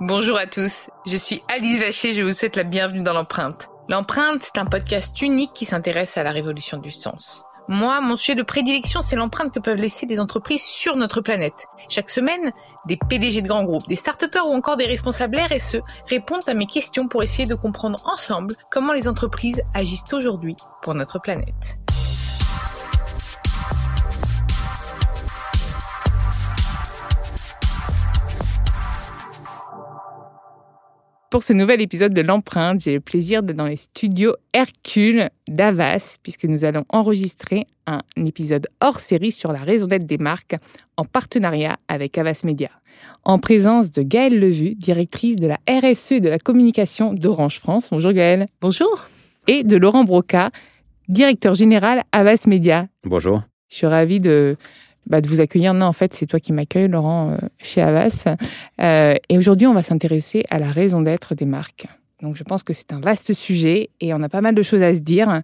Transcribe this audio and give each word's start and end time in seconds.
Bonjour 0.00 0.38
à 0.38 0.46
tous, 0.46 0.90
je 1.06 1.16
suis 1.16 1.42
Alice 1.48 1.80
Vacher, 1.80 2.14
je 2.14 2.22
vous 2.22 2.32
souhaite 2.32 2.54
la 2.54 2.62
bienvenue 2.62 3.02
dans 3.02 3.12
l'empreinte. 3.12 3.68
L'empreinte, 3.88 4.42
c'est 4.44 4.58
un 4.60 4.64
podcast 4.64 5.20
unique 5.20 5.52
qui 5.54 5.64
s'intéresse 5.64 6.16
à 6.16 6.22
la 6.22 6.30
révolution 6.30 6.78
du 6.78 6.92
sens. 6.92 7.44
Moi, 7.66 8.00
mon 8.00 8.16
sujet 8.16 8.34
de 8.34 8.42
prédilection, 8.42 9.00
c'est 9.00 9.16
l'empreinte 9.16 9.52
que 9.52 9.58
peuvent 9.58 9.76
laisser 9.76 10.06
des 10.06 10.20
entreprises 10.20 10.62
sur 10.62 10.96
notre 10.96 11.20
planète. 11.20 11.66
Chaque 11.88 12.10
semaine, 12.10 12.52
des 12.86 12.96
PDG 12.96 13.42
de 13.42 13.48
grands 13.48 13.64
groupes, 13.64 13.88
des 13.88 13.96
start 13.96 14.24
ou 14.36 14.54
encore 14.54 14.76
des 14.76 14.86
responsables 14.86 15.36
RSE 15.36 15.80
répondent 16.08 16.48
à 16.48 16.54
mes 16.54 16.66
questions 16.66 17.08
pour 17.08 17.22
essayer 17.22 17.48
de 17.48 17.54
comprendre 17.54 17.98
ensemble 18.06 18.54
comment 18.70 18.92
les 18.92 19.08
entreprises 19.08 19.62
agissent 19.74 20.12
aujourd'hui 20.12 20.54
pour 20.82 20.94
notre 20.94 21.18
planète. 21.18 21.78
Pour 31.30 31.42
ce 31.42 31.52
nouvel 31.52 31.82
épisode 31.82 32.14
de 32.14 32.22
l'empreinte, 32.22 32.80
j'ai 32.80 32.94
le 32.94 33.00
plaisir 33.00 33.42
d'être 33.42 33.56
dans 33.58 33.66
les 33.66 33.76
studios 33.76 34.34
Hercule 34.54 35.28
d'Avas, 35.46 36.16
puisque 36.22 36.44
nous 36.44 36.64
allons 36.64 36.86
enregistrer 36.88 37.66
un 37.86 38.00
épisode 38.16 38.66
hors 38.80 38.98
série 38.98 39.30
sur 39.30 39.52
la 39.52 39.58
raison 39.58 39.86
d'être 39.86 40.06
des 40.06 40.16
marques 40.16 40.56
en 40.96 41.04
partenariat 41.04 41.76
avec 41.86 42.16
Avas 42.16 42.40
Media. 42.44 42.70
En 43.24 43.38
présence 43.38 43.90
de 43.90 44.00
Gaëlle 44.00 44.40
Levu, 44.40 44.74
directrice 44.74 45.36
de 45.36 45.48
la 45.48 45.58
RSE 45.68 46.12
et 46.12 46.20
de 46.20 46.30
la 46.30 46.38
communication 46.38 47.12
d'Orange 47.12 47.58
France. 47.58 47.88
Bonjour 47.90 48.12
Gaëlle. 48.12 48.46
Bonjour. 48.62 49.04
Et 49.48 49.64
de 49.64 49.76
Laurent 49.76 50.04
Broca, 50.04 50.50
directeur 51.08 51.54
général 51.54 52.04
Avas 52.10 52.44
Media. 52.46 52.86
Bonjour. 53.04 53.42
Je 53.68 53.76
suis 53.76 53.86
ravie 53.86 54.20
de, 54.20 54.56
bah, 55.08 55.20
de 55.20 55.28
vous 55.28 55.40
accueillir. 55.40 55.74
Non, 55.74 55.86
en 55.86 55.92
fait, 55.92 56.14
c'est 56.14 56.26
toi 56.26 56.40
qui 56.40 56.52
m'accueilles, 56.52 56.88
Laurent, 56.88 57.30
euh, 57.30 57.36
chez 57.58 57.80
Avas. 57.80 58.24
Euh, 58.80 59.14
et 59.28 59.38
aujourd'hui, 59.38 59.66
on 59.66 59.74
va 59.74 59.82
s'intéresser 59.82 60.44
à 60.50 60.58
la 60.58 60.70
raison 60.70 61.02
d'être 61.02 61.34
des 61.34 61.46
marques. 61.46 61.86
Donc, 62.22 62.34
je 62.34 62.42
pense 62.42 62.64
que 62.64 62.72
c'est 62.72 62.92
un 62.92 62.98
vaste 62.98 63.32
sujet 63.32 63.90
et 64.00 64.12
on 64.12 64.20
a 64.24 64.28
pas 64.28 64.40
mal 64.40 64.54
de 64.54 64.62
choses 64.62 64.82
à 64.82 64.92
se 64.92 65.00
dire, 65.00 65.42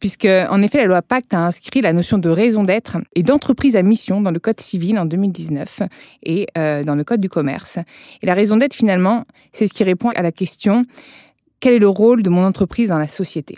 puisque, 0.00 0.24
en 0.24 0.62
effet, 0.62 0.78
la 0.78 0.86
loi 0.86 1.02
Pacte 1.02 1.34
a 1.34 1.46
inscrit 1.46 1.82
la 1.82 1.92
notion 1.92 2.16
de 2.16 2.30
raison 2.30 2.64
d'être 2.64 2.96
et 3.14 3.22
d'entreprise 3.22 3.76
à 3.76 3.82
mission 3.82 4.22
dans 4.22 4.30
le 4.30 4.38
Code 4.38 4.60
civil 4.60 4.98
en 4.98 5.04
2019 5.04 5.82
et 6.22 6.46
euh, 6.56 6.82
dans 6.82 6.94
le 6.94 7.04
Code 7.04 7.20
du 7.20 7.28
commerce. 7.28 7.78
Et 8.22 8.26
la 8.26 8.32
raison 8.32 8.56
d'être, 8.56 8.72
finalement, 8.72 9.26
c'est 9.52 9.68
ce 9.68 9.74
qui 9.74 9.84
répond 9.84 10.10
à 10.10 10.22
la 10.22 10.32
question 10.32 10.86
quel 11.60 11.72
est 11.72 11.78
le 11.78 11.88
rôle 11.88 12.22
de 12.22 12.30
mon 12.30 12.44
entreprise 12.44 12.88
dans 12.88 12.98
la 12.98 13.08
société? 13.08 13.56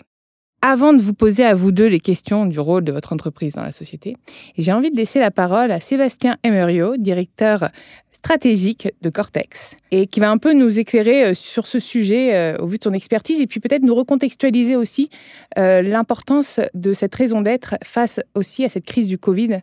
Avant 0.67 0.91
de 0.91 1.01
vous 1.01 1.13
poser 1.13 1.45
à 1.45 1.55
vous 1.55 1.71
deux 1.71 1.87
les 1.87 2.01
questions 2.01 2.45
du 2.45 2.59
rôle 2.59 2.83
de 2.83 2.91
votre 2.91 3.13
entreprise 3.13 3.53
dans 3.53 3.63
la 3.63 3.71
société, 3.71 4.17
j'ai 4.57 4.73
envie 4.73 4.91
de 4.91 4.97
laisser 4.97 5.17
la 5.17 5.31
parole 5.31 5.71
à 5.71 5.79
Sébastien 5.79 6.35
Emerio, 6.43 6.97
directeur 6.97 7.69
stratégique 8.11 8.89
de 9.01 9.09
Cortex, 9.09 9.77
et 9.91 10.07
qui 10.07 10.19
va 10.19 10.29
un 10.29 10.37
peu 10.37 10.51
nous 10.51 10.77
éclairer 10.77 11.27
euh, 11.27 11.33
sur 11.33 11.67
ce 11.67 11.79
sujet 11.79 12.35
euh, 12.35 12.57
au 12.57 12.67
vu 12.67 12.79
de 12.79 12.83
son 12.83 12.91
expertise, 12.91 13.39
et 13.39 13.47
puis 13.47 13.61
peut-être 13.61 13.83
nous 13.83 13.95
recontextualiser 13.95 14.75
aussi 14.75 15.09
euh, 15.57 15.81
l'importance 15.81 16.59
de 16.73 16.91
cette 16.91 17.15
raison 17.15 17.39
d'être 17.39 17.75
face 17.85 18.19
aussi 18.35 18.65
à 18.65 18.69
cette 18.69 18.83
crise 18.83 19.07
du 19.07 19.17
Covid. 19.17 19.61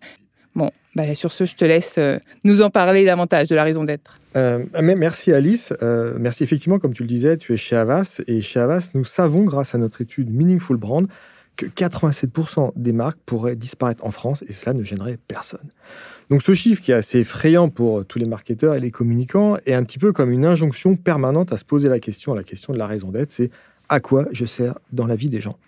Bon, 0.55 0.71
bah, 0.95 1.15
sur 1.15 1.33
ce, 1.33 1.45
je 1.45 1.57
te 1.57 1.65
laisse 1.65 1.99
nous 2.45 2.63
en 2.63 2.71
parler 2.71 3.05
davantage 3.05 3.49
de 3.49 3.55
la 3.55 3.65
raison 3.65 3.85
d'être. 3.85 4.19
Euh, 4.37 4.65
merci 4.81 5.33
Alice. 5.33 5.73
Euh, 5.83 6.15
merci 6.19 6.43
effectivement, 6.43 6.79
comme 6.79 6.93
tu 6.93 7.03
le 7.03 7.09
disais, 7.09 7.37
tu 7.37 7.53
es 7.53 7.57
chez 7.57 7.77
Avas. 7.77 8.21
Et 8.27 8.41
chez 8.41 8.61
Avas, 8.61 8.91
nous 8.95 9.05
savons, 9.05 9.45
grâce 9.45 9.75
à 9.75 9.79
notre 9.79 10.01
étude 10.01 10.33
Meaningful 10.33 10.77
Brand, 10.77 11.07
que 11.57 11.67
87% 11.67 12.73
des 12.75 12.93
marques 12.93 13.21
pourraient 13.25 13.55
disparaître 13.55 14.05
en 14.05 14.11
France 14.11 14.43
et 14.49 14.53
cela 14.53 14.75
ne 14.75 14.83
gênerait 14.83 15.19
personne. 15.29 15.69
Donc 16.31 16.43
ce 16.43 16.53
chiffre 16.53 16.83
qui 16.83 16.91
est 16.91 16.97
assez 16.97 17.21
effrayant 17.21 17.69
pour 17.69 18.05
tous 18.05 18.19
les 18.19 18.27
marketeurs 18.27 18.75
et 18.75 18.81
les 18.81 18.91
communicants 18.91 19.57
est 19.65 19.75
un 19.75 19.85
petit 19.85 19.99
peu 19.99 20.13
comme 20.13 20.33
une 20.33 20.45
injonction 20.45 20.97
permanente 20.97 21.53
à 21.53 21.59
se 21.59 21.65
poser 21.65 21.89
la 21.89 22.01
question, 22.01 22.35
la 22.35 22.43
question 22.43 22.73
de 22.73 22.79
la 22.79 22.89
raison 22.89 23.11
d'être, 23.11 23.31
c'est 23.31 23.51
à 23.89 24.01
quoi 24.01 24.27
je 24.33 24.45
sers 24.45 24.79
dans 24.93 25.07
la 25.07 25.17
vie 25.17 25.31
des 25.31 25.41
gens. 25.41 25.59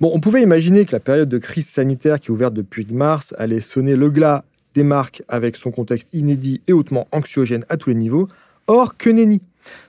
Bon, 0.00 0.10
on 0.14 0.20
pouvait 0.20 0.42
imaginer 0.42 0.84
que 0.84 0.92
la 0.92 1.00
période 1.00 1.28
de 1.28 1.38
crise 1.38 1.68
sanitaire 1.68 2.18
qui 2.20 2.28
est 2.28 2.30
ouverte 2.30 2.54
depuis 2.54 2.86
mars 2.90 3.34
allait 3.38 3.60
sonner 3.60 3.96
le 3.96 4.10
glas 4.10 4.44
des 4.74 4.82
marques 4.82 5.22
avec 5.28 5.56
son 5.56 5.70
contexte 5.70 6.08
inédit 6.12 6.60
et 6.66 6.72
hautement 6.72 7.08
anxiogène 7.12 7.64
à 7.68 7.76
tous 7.76 7.90
les 7.90 7.96
niveaux. 7.96 8.28
Or, 8.66 8.96
que 8.96 9.10
nenni 9.10 9.40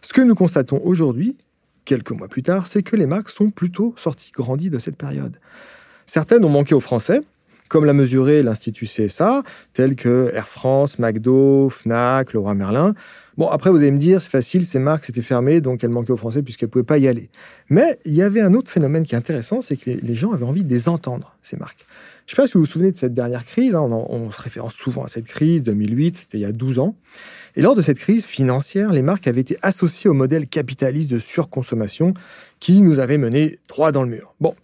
Ce 0.02 0.14
que 0.14 0.22
nous 0.22 0.36
constatons 0.36 0.82
aujourd'hui, 0.84 1.36
quelques 1.86 2.12
mois 2.12 2.28
plus 2.28 2.44
tard, 2.44 2.68
c'est 2.68 2.84
que 2.84 2.96
les 2.96 3.06
marques 3.06 3.30
sont 3.30 3.50
plutôt 3.50 3.94
sorties 3.98 4.32
grandies 4.32 4.70
de 4.70 4.80
cette 4.80 4.98
période. 4.98 5.38
Certaines 6.06 6.44
ont 6.44 6.50
manqué 6.50 6.76
aux 6.76 6.80
Français, 6.80 7.22
comme 7.70 7.86
l'a 7.86 7.94
mesuré 7.94 8.44
l'Institut 8.44 8.86
CSA, 8.86 9.44
tels 9.74 9.96
que 9.96 10.32
Air 10.34 10.48
France, 10.48 11.00
McDo, 11.00 11.70
Fnac, 11.70 12.34
Leroy 12.34 12.54
Merlin. 12.54 12.94
Bon, 13.38 13.48
après, 13.48 13.72
vous 13.72 13.78
allez 13.78 13.92
me 13.92 13.98
dire, 13.98 14.22
c'est 14.22 14.30
facile, 14.30 14.64
ces 14.66 14.80
marques 14.80 15.06
s'étaient 15.06 15.22
fermées, 15.22 15.60
donc 15.60 15.84
elles 15.84 15.90
manquaient 15.90 16.12
aux 16.12 16.18
Français 16.18 16.44
puisqu'elles 16.44 16.68
ne 16.68 16.72
pouvaient 16.72 16.84
pas 16.84 17.00
y 17.00 17.08
aller. 17.08 17.30
Mais 17.70 18.00
il 18.06 18.14
y 18.14 18.22
avait 18.22 18.42
un 18.42 18.54
autre 18.54 18.70
phénomène 18.70 19.04
qui 19.04 19.16
est 19.16 19.18
intéressant, 19.18 19.62
c'est 19.62 19.76
que 19.76 19.90
les 19.90 20.14
gens 20.14 20.32
avaient 20.32 20.46
envie 20.46 20.64
de 20.64 20.70
les 20.70 20.88
entendre, 20.88 21.36
ces 21.42 21.58
marques. 21.58 21.86
Je 22.26 22.32
ne 22.32 22.36
sais 22.36 22.42
pas 22.42 22.48
si 22.48 22.54
vous 22.54 22.62
vous 22.62 22.66
souvenez 22.66 22.92
de 22.92 22.98
cette 22.98 23.14
dernière 23.14 23.44
crise, 23.46 23.76
hein, 23.76 23.82
on, 23.82 24.32
se 24.32 24.42
référence 24.42 24.76
souvent 24.76 25.04
à 25.04 25.08
cette 25.08 25.26
crise, 25.26 25.62
2008, 25.64 26.18
c'était 26.18 26.38
il 26.38 26.42
y 26.42 26.46
a 26.46 26.52
12 26.52 26.80
ans. 26.80 26.96
Et 27.56 27.62
lors 27.62 27.76
de 27.76 27.82
cette 27.82 28.00
crise 28.00 28.26
financière, 28.26 28.94
les 28.94 29.02
marques 29.02 29.28
avaient 29.28 29.42
été 29.42 29.58
associées 29.62 30.10
au 30.10 30.14
modèle 30.14 30.48
capitaliste 30.48 31.12
de 31.12 31.20
surconsommation 31.20 32.14
qui 32.60 32.82
nous 32.82 33.00
avait 33.00 33.18
mené 33.18 33.60
droit 33.68 33.92
dans 33.92 34.04
le 34.04 34.10
mur. 34.10 34.36
Bon, 34.40 34.56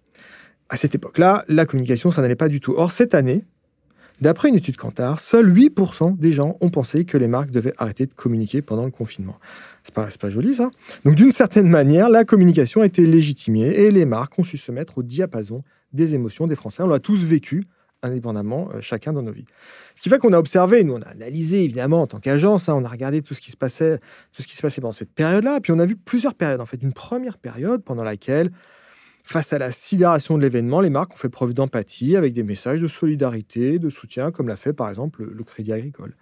à 0.69 0.77
cette 0.77 0.95
époque-là, 0.95 1.43
la 1.49 1.65
communication, 1.65 2.11
ça 2.11 2.21
n'allait 2.21 2.35
pas 2.35 2.49
du 2.49 2.61
tout. 2.61 2.75
Or, 2.77 2.91
cette 2.91 3.13
année, 3.13 3.43
d'après 4.21 4.49
une 4.49 4.55
étude 4.55 4.77
Kantar, 4.77 5.19
seuls 5.19 5.51
8% 5.51 6.17
des 6.17 6.31
gens 6.31 6.57
ont 6.61 6.69
pensé 6.69 7.05
que 7.05 7.17
les 7.17 7.27
marques 7.27 7.51
devaient 7.51 7.73
arrêter 7.77 8.05
de 8.05 8.13
communiquer 8.13 8.61
pendant 8.61 8.85
le 8.85 8.91
confinement. 8.91 9.37
C'est 9.83 9.93
pas, 9.93 10.07
pas 10.19 10.29
joli, 10.29 10.53
ça? 10.53 10.69
Donc, 11.05 11.15
d'une 11.15 11.31
certaine 11.31 11.67
manière, 11.67 12.09
la 12.09 12.25
communication 12.25 12.81
a 12.81 12.85
été 12.85 13.05
légitimée 13.05 13.67
et 13.67 13.91
les 13.91 14.05
marques 14.05 14.37
ont 14.37 14.43
su 14.43 14.57
se 14.57 14.71
mettre 14.71 14.99
au 14.99 15.03
diapason 15.03 15.63
des 15.93 16.15
émotions 16.15 16.47
des 16.47 16.55
Français. 16.55 16.83
On 16.83 16.87
l'a 16.87 16.99
tous 16.99 17.23
vécu, 17.23 17.65
indépendamment, 18.03 18.69
euh, 18.73 18.81
chacun 18.81 19.13
dans 19.13 19.21
nos 19.21 19.31
vies. 19.31 19.45
Ce 19.95 20.01
qui 20.01 20.09
fait 20.09 20.19
qu'on 20.19 20.33
a 20.33 20.37
observé, 20.39 20.83
nous 20.83 20.93
on 20.93 21.01
a 21.01 21.07
analysé 21.07 21.63
évidemment 21.63 22.01
en 22.01 22.07
tant 22.07 22.19
qu'agence, 22.19 22.69
hein, 22.69 22.75
on 22.75 22.85
a 22.85 22.89
regardé 22.89 23.21
tout 23.21 23.33
ce 23.33 23.41
qui 23.41 23.51
se 23.51 23.57
passait, 23.57 23.99
tout 24.31 24.41
ce 24.41 24.47
qui 24.47 24.55
se 24.55 24.61
passait 24.61 24.81
pendant 24.81 24.93
cette 24.93 25.13
période-là, 25.13 25.59
puis 25.61 25.71
on 25.71 25.79
a 25.79 25.85
vu 25.85 25.95
plusieurs 25.95 26.35
périodes. 26.35 26.61
En 26.61 26.65
fait, 26.65 26.81
une 26.81 26.93
première 26.93 27.37
période 27.37 27.83
pendant 27.83 28.03
laquelle, 28.03 28.51
face 29.29 29.53
à 29.53 29.59
la 29.59 29.71
sidération 29.71 30.37
de 30.37 30.41
l'événement, 30.41 30.81
les 30.81 30.89
marques 30.89 31.13
ont 31.13 31.17
fait 31.17 31.29
preuve 31.29 31.53
d'empathie 31.53 32.15
avec 32.15 32.33
des 32.33 32.41
messages 32.41 32.81
de 32.81 32.87
solidarité, 32.87 33.77
de 33.77 33.89
soutien, 33.89 34.31
comme 34.31 34.47
l'a 34.47 34.55
fait 34.55 34.73
par 34.73 34.89
exemple 34.89 35.23
le, 35.23 35.43
Crédit 35.43 35.71
Agricole. 35.71 36.15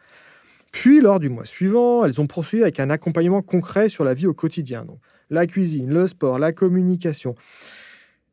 Puis, 0.73 0.99
lors 0.99 1.19
du 1.19 1.29
mois 1.29 1.45
suivant, 1.45 2.03
elles 2.03 2.19
ont 2.19 2.27
poursuivi 2.27 2.63
avec 2.63 2.81
un 2.81 2.89
accompagnement 2.89 3.41
concret 3.41 3.87
sur 3.87 4.03
la 4.03 4.13
vie 4.13 4.27
au 4.27 4.33
quotidien. 4.33 4.85
La 5.29 5.47
cuisine, 5.47 5.89
le 5.89 6.05
sport, 6.07 6.37
la 6.37 6.51
communication. 6.51 7.35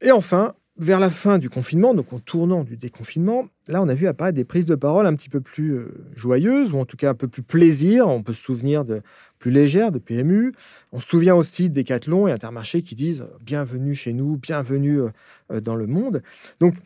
Et 0.00 0.10
enfin, 0.10 0.54
vers 0.76 0.98
la 0.98 1.08
fin 1.08 1.38
du 1.38 1.48
confinement, 1.48 1.94
donc 1.94 2.12
en 2.12 2.18
tournant 2.18 2.64
du 2.64 2.76
déconfinement, 2.76 3.46
là, 3.68 3.80
on 3.80 3.88
a 3.88 3.94
vu 3.94 4.08
apparaître 4.08 4.34
des 4.34 4.44
prises 4.44 4.66
de 4.66 4.74
parole 4.74 5.06
un 5.06 5.14
petit 5.14 5.28
peu 5.28 5.40
plus 5.40 5.74
euh, 5.74 6.10
joyeuses, 6.16 6.72
ou 6.72 6.80
en 6.80 6.84
tout 6.84 6.96
cas 6.96 7.10
un 7.10 7.14
peu 7.14 7.28
plus 7.28 7.44
plaisir. 7.44 8.08
On 8.08 8.24
peut 8.24 8.32
se 8.32 8.42
souvenir 8.42 8.84
de 8.84 9.02
plus 9.44 9.50
légères, 9.50 9.92
de 9.92 9.98
PMU. 9.98 10.54
On 10.90 10.98
se 10.98 11.06
souvient 11.06 11.34
aussi 11.34 11.68
de 11.68 11.74
Decathlon 11.74 12.26
et 12.26 12.32
Intermarché 12.32 12.80
qui 12.80 12.94
disent 12.94 13.20
euh, 13.20 13.36
bienvenue 13.42 13.94
chez 13.94 14.14
nous, 14.14 14.38
bienvenue 14.38 15.02
euh, 15.02 15.60
dans 15.60 15.74
le 15.74 15.86
monde. 15.86 16.22
Donc, 16.60 16.76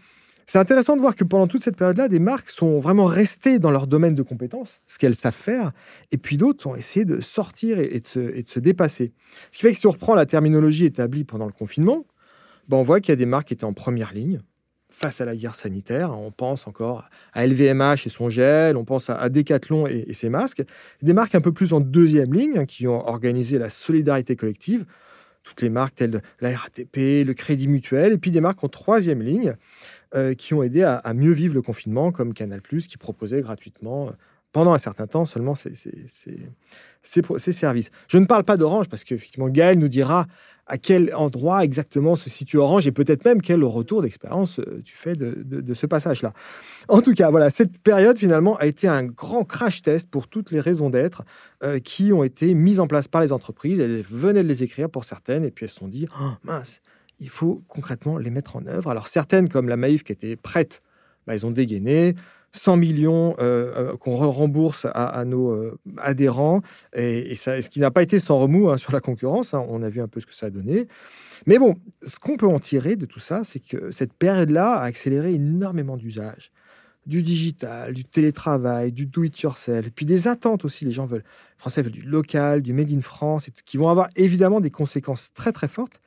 c'est 0.44 0.58
intéressant 0.58 0.96
de 0.96 1.00
voir 1.00 1.14
que 1.14 1.22
pendant 1.22 1.46
toute 1.46 1.62
cette 1.62 1.76
période-là, 1.76 2.08
des 2.08 2.18
marques 2.18 2.50
sont 2.50 2.80
vraiment 2.80 3.04
restées 3.04 3.60
dans 3.60 3.70
leur 3.70 3.86
domaine 3.86 4.16
de 4.16 4.22
compétences, 4.22 4.80
ce 4.88 4.98
qu'elles 4.98 5.14
savent 5.14 5.32
faire, 5.32 5.70
et 6.10 6.18
puis 6.18 6.36
d'autres 6.36 6.66
ont 6.66 6.74
essayé 6.74 7.04
de 7.04 7.20
sortir 7.20 7.78
et, 7.78 8.00
de 8.00 8.06
se, 8.06 8.18
et 8.18 8.42
de 8.42 8.48
se 8.48 8.58
dépasser. 8.58 9.12
Ce 9.52 9.58
qui 9.58 9.62
fait 9.62 9.72
que 9.72 9.78
si 9.78 9.86
on 9.86 9.92
reprend 9.92 10.16
la 10.16 10.26
terminologie 10.26 10.86
établie 10.86 11.22
pendant 11.22 11.46
le 11.46 11.52
confinement, 11.52 12.06
ben, 12.66 12.78
on 12.78 12.82
voit 12.82 13.00
qu'il 13.00 13.12
y 13.12 13.12
a 13.12 13.16
des 13.16 13.26
marques 13.26 13.48
qui 13.48 13.54
étaient 13.54 13.66
en 13.66 13.72
première 13.72 14.12
ligne 14.12 14.40
face 14.90 15.20
à 15.20 15.24
la 15.24 15.36
guerre 15.36 15.54
sanitaire. 15.54 16.18
On 16.18 16.30
pense 16.30 16.66
encore 16.66 17.08
à 17.32 17.46
LVMH 17.46 18.06
et 18.06 18.08
son 18.08 18.30
gel, 18.30 18.76
on 18.76 18.84
pense 18.84 19.10
à 19.10 19.28
Decathlon 19.28 19.86
et, 19.86 20.12
ses 20.12 20.28
masques. 20.28 20.62
Des 21.02 21.12
marques 21.12 21.34
un 21.34 21.40
peu 21.40 21.52
plus 21.52 21.72
en 21.72 21.80
deuxième 21.80 22.32
ligne 22.32 22.58
hein, 22.58 22.66
qui 22.66 22.86
ont 22.86 23.06
organisé 23.06 23.58
la 23.58 23.68
solidarité 23.68 24.36
collective. 24.36 24.84
Toutes 25.42 25.62
les 25.62 25.70
marques 25.70 25.94
telles 25.94 26.20
la 26.40 26.56
RATP, 26.56 27.24
le 27.24 27.32
Crédit 27.32 27.68
Mutuel, 27.68 28.12
et 28.12 28.18
puis 28.18 28.30
des 28.30 28.40
marques 28.40 28.62
en 28.64 28.68
troisième 28.68 29.22
ligne 29.22 29.54
qui 30.36 30.54
ont 30.54 30.62
aidé 30.62 30.82
à, 30.82 31.14
mieux 31.14 31.32
vivre 31.32 31.54
le 31.54 31.62
confinement, 31.62 32.12
comme 32.12 32.34
Canal+, 32.34 32.60
qui 32.60 32.96
proposait 32.98 33.40
gratuitement 33.40 34.10
pendant 34.52 34.72
un 34.72 34.78
certain 34.78 35.06
temps 35.06 35.24
seulement 35.24 35.54
ces, 35.54 35.72
ces, 37.02 37.52
services. 37.52 37.90
Je 38.08 38.18
ne 38.18 38.26
parle 38.26 38.44
pas 38.44 38.56
d'Orange 38.56 38.88
parce 38.88 39.04
qu'effectivement, 39.04 39.48
Gaël 39.48 39.78
nous 39.78 39.88
dira 39.88 40.26
à 40.68 40.78
quel 40.78 41.14
endroit 41.14 41.64
exactement 41.64 42.14
se 42.14 42.28
situe 42.30 42.58
Orange 42.58 42.86
et 42.86 42.92
peut-être 42.92 43.24
même 43.24 43.40
quel 43.40 43.64
retour 43.64 44.02
d'expérience 44.02 44.60
euh, 44.60 44.82
tu 44.84 44.94
fais 44.94 45.14
de, 45.14 45.74
ce 45.74 45.86
passage-là. 45.86 46.32
En 46.88 47.00
tout 47.00 47.14
cas, 47.14 47.30
voilà, 47.30 47.50
cette 47.50 47.78
période 47.78 48.16
finalement 48.16 48.56
a 48.56 48.66
été 48.66 48.86
un 48.86 49.04
grand 49.04 49.44
crash 49.44 49.82
test 49.82 50.10
pour 50.10 50.28
toutes 50.28 50.50
les 50.50 50.60
raisons 50.60 50.90
d'être 50.90 51.24
euh, 51.62 51.78
qui 51.78 52.12
ont 52.12 52.22
été 52.22 52.54
mises 52.54 52.80
en 52.80 52.86
place 52.86 53.08
par 53.08 53.20
les 53.20 53.32
entreprises. 53.32 53.80
Elles 53.80 54.02
venaient 54.02 54.42
de 54.42 54.48
les 54.48 54.62
écrire 54.62 54.90
pour 54.90 55.04
certaines 55.04 55.44
et 55.44 55.50
puis 55.50 55.64
elles 55.64 55.70
se 55.70 55.76
sont 55.76 55.88
dit, 55.88 56.06
oh, 56.20 56.30
mince, 56.44 56.80
il 57.18 57.30
faut 57.30 57.62
concrètement 57.66 58.18
les 58.18 58.30
mettre 58.30 58.56
en 58.56 58.66
œuvre. 58.66 58.90
Alors 58.90 59.08
certaines, 59.08 59.48
comme 59.48 59.68
la 59.68 59.76
Maïf 59.76 60.04
qui 60.04 60.12
était 60.12 60.36
prête, 60.36 60.82
bah, 61.26 61.34
elles 61.34 61.46
ont 61.46 61.50
dégainé. 61.50 62.14
100 62.52 62.76
millions 62.76 63.34
euh, 63.38 63.92
euh, 63.92 63.96
qu'on 63.96 64.14
rembourse 64.14 64.86
à, 64.94 65.24
nos 65.24 65.50
euh, 65.50 65.78
adhérents, 65.98 66.62
et, 66.94 67.34
ce 67.34 67.68
qui 67.68 67.80
n'a 67.80 67.90
pas 67.90 68.02
été 68.02 68.18
sans 68.18 68.38
remous 68.38 68.70
hein, 68.70 68.76
sur 68.76 68.92
la 68.92 69.00
concurrence, 69.00 69.54
hein. 69.54 69.64
on 69.68 69.82
a 69.82 69.88
vu 69.88 70.00
un 70.00 70.08
peu 70.08 70.20
ce 70.20 70.26
que 70.26 70.34
ça 70.34 70.46
a 70.46 70.50
donné. 70.50 70.86
Mais 71.46 71.58
bon, 71.58 71.76
ce 72.02 72.18
qu'on 72.18 72.36
peut 72.36 72.46
en 72.46 72.58
tirer 72.58 72.96
de 72.96 73.06
tout 73.06 73.20
ça, 73.20 73.42
c'est 73.44 73.60
que 73.60 73.90
cette 73.90 74.12
période-là 74.12 74.74
a 74.74 74.84
accéléré 74.84 75.34
énormément 75.34 75.96
d'usages 75.96 76.50
du 77.06 77.22
digital, 77.22 77.94
du 77.94 78.04
télétravail, 78.04 78.92
du 78.92 79.06
do-it-yourself, 79.06 79.88
puis 79.94 80.04
des 80.04 80.28
attentes 80.28 80.66
aussi. 80.66 80.84
Les 80.84 80.92
gens 80.92 81.06
veulent, 81.06 81.24
les 81.24 81.58
Français 81.58 81.80
veulent 81.80 81.90
du 81.90 82.02
local, 82.02 82.60
du 82.60 82.74
made 82.74 82.92
in 82.92 83.00
France, 83.00 83.48
qui 83.64 83.78
vont 83.78 83.88
avoir 83.88 84.08
évidemment 84.14 84.60
des 84.60 84.70
conséquences 84.70 85.32
très 85.32 85.52
très 85.52 85.68
fortes. 85.68 86.02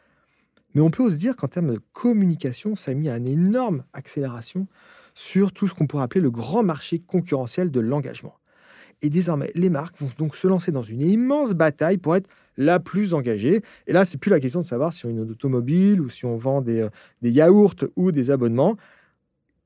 Mais 0.75 0.81
on 0.81 0.91
peut 0.91 1.01
aussi 1.01 1.17
dire 1.17 1.35
qu'en 1.35 1.47
termes 1.47 1.73
de 1.73 1.79
communication, 1.91 2.75
ça 2.75 2.91
a 2.91 2.93
mis 2.93 3.09
une 3.09 3.27
énorme 3.27 3.83
accélération 3.93 4.67
sur 5.13 5.51
tout 5.51 5.67
ce 5.67 5.73
qu'on 5.73 5.87
pourrait 5.87 6.03
appeler 6.03 6.21
le 6.21 6.31
grand 6.31 6.63
marché 6.63 6.99
concurrentiel 6.99 7.71
de 7.71 7.79
l'engagement. 7.79 8.35
Et 9.01 9.09
désormais, 9.09 9.51
les 9.55 9.69
marques 9.69 9.99
vont 9.99 10.09
donc 10.17 10.35
se 10.35 10.47
lancer 10.47 10.71
dans 10.71 10.83
une 10.83 11.01
immense 11.01 11.53
bataille 11.53 11.97
pour 11.97 12.15
être 12.15 12.29
la 12.57 12.79
plus 12.79 13.13
engagée. 13.13 13.61
Et 13.87 13.93
là, 13.93 14.05
c'est 14.05 14.17
plus 14.17 14.29
la 14.29 14.39
question 14.39 14.61
de 14.61 14.65
savoir 14.65 14.93
si 14.93 15.05
on 15.05 15.09
a 15.09 15.11
une 15.11 15.31
automobile 15.31 16.01
ou 16.01 16.09
si 16.09 16.25
on 16.25 16.35
vend 16.35 16.61
des, 16.61 16.81
euh, 16.81 16.89
des 17.21 17.31
yaourts 17.31 17.75
ou 17.95 18.11
des 18.11 18.31
abonnements. 18.31 18.77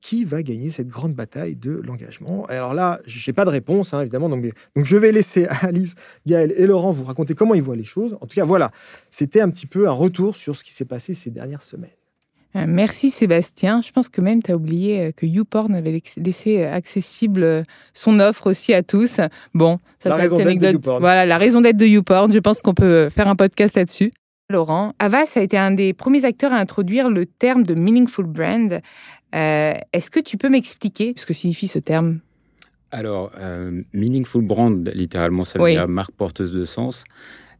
Qui 0.00 0.24
va 0.24 0.42
gagner 0.42 0.70
cette 0.70 0.86
grande 0.86 1.14
bataille 1.14 1.56
de 1.56 1.82
l'engagement? 1.84 2.44
Alors 2.46 2.74
là, 2.74 3.00
je 3.06 3.28
n'ai 3.28 3.34
pas 3.34 3.44
de 3.44 3.50
réponse, 3.50 3.92
hein, 3.92 4.02
évidemment. 4.02 4.28
Donc, 4.28 4.44
donc, 4.76 4.84
je 4.84 4.96
vais 4.96 5.10
laisser 5.10 5.46
Alice, 5.62 5.94
Gaël 6.26 6.54
et 6.56 6.66
Laurent 6.66 6.92
vous 6.92 7.04
raconter 7.04 7.34
comment 7.34 7.54
ils 7.54 7.62
voient 7.62 7.76
les 7.76 7.84
choses. 7.84 8.16
En 8.20 8.26
tout 8.26 8.36
cas, 8.36 8.44
voilà, 8.44 8.70
c'était 9.10 9.40
un 9.40 9.50
petit 9.50 9.66
peu 9.66 9.88
un 9.88 9.92
retour 9.92 10.36
sur 10.36 10.54
ce 10.54 10.62
qui 10.62 10.72
s'est 10.72 10.84
passé 10.84 11.12
ces 11.12 11.30
dernières 11.30 11.62
semaines. 11.62 11.90
Euh, 12.56 12.64
merci 12.66 13.10
Sébastien. 13.10 13.82
Je 13.82 13.92
pense 13.92 14.08
que 14.08 14.20
même 14.20 14.42
tu 14.42 14.50
as 14.50 14.56
oublié 14.56 15.00
euh, 15.00 15.12
que 15.12 15.26
YouPorn 15.26 15.74
avait 15.74 16.02
laissé 16.16 16.62
euh, 16.62 16.72
accessible 16.72 17.64
son 17.92 18.18
offre 18.18 18.48
aussi 18.48 18.72
à 18.72 18.82
tous. 18.82 19.20
Bon, 19.52 19.78
ça 19.98 20.10
la 20.10 20.16
raison 20.16 20.38
anecdote. 20.38 20.76
Voilà, 20.84 21.26
la 21.26 21.38
raison 21.38 21.60
d'être 21.60 21.76
de 21.76 21.86
YouPorn. 21.86 22.32
Je 22.32 22.38
pense 22.38 22.60
qu'on 22.60 22.74
peut 22.74 23.10
faire 23.10 23.28
un 23.28 23.36
podcast 23.36 23.76
là-dessus. 23.76 24.12
Laurent, 24.48 24.94
Avas 24.98 25.26
a 25.34 25.40
été 25.40 25.58
un 25.58 25.72
des 25.72 25.92
premiers 25.92 26.24
acteurs 26.24 26.52
à 26.52 26.56
introduire 26.56 27.10
le 27.10 27.26
terme 27.26 27.64
de 27.64 27.74
meaningful 27.74 28.26
brand. 28.26 28.80
Est-ce 29.32 30.08
que 30.08 30.20
tu 30.20 30.36
peux 30.36 30.48
m'expliquer 30.48 31.14
ce 31.16 31.26
que 31.26 31.34
signifie 31.34 31.66
ce 31.66 31.80
terme? 31.80 32.20
Alors, 32.92 33.32
meaningful 33.92 34.42
brand, 34.42 34.88
littéralement, 34.94 35.44
ça 35.44 35.58
veut 35.58 35.72
dire 35.72 35.88
marque 35.88 36.12
porteuse 36.12 36.52
de 36.52 36.64
sens. 36.64 37.02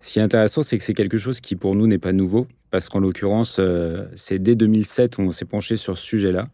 Ce 0.00 0.12
qui 0.12 0.20
est 0.20 0.22
intéressant, 0.22 0.62
c'est 0.62 0.78
que 0.78 0.84
c'est 0.84 0.94
quelque 0.94 1.18
chose 1.18 1.40
qui 1.40 1.56
pour 1.56 1.74
nous 1.74 1.88
n'est 1.88 1.98
pas 1.98 2.12
nouveau, 2.12 2.46
parce 2.70 2.88
qu'en 2.88 3.00
l'occurrence, 3.00 3.56
euh, 3.58 4.06
c'est 4.14 4.38
dès 4.38 4.54
2007 4.54 5.18
où 5.18 5.22
on 5.22 5.30
s'est 5.30 5.44
penché 5.44 5.76
sur 5.76 5.96
ce 5.96 6.04
sujet-là. 6.04 6.48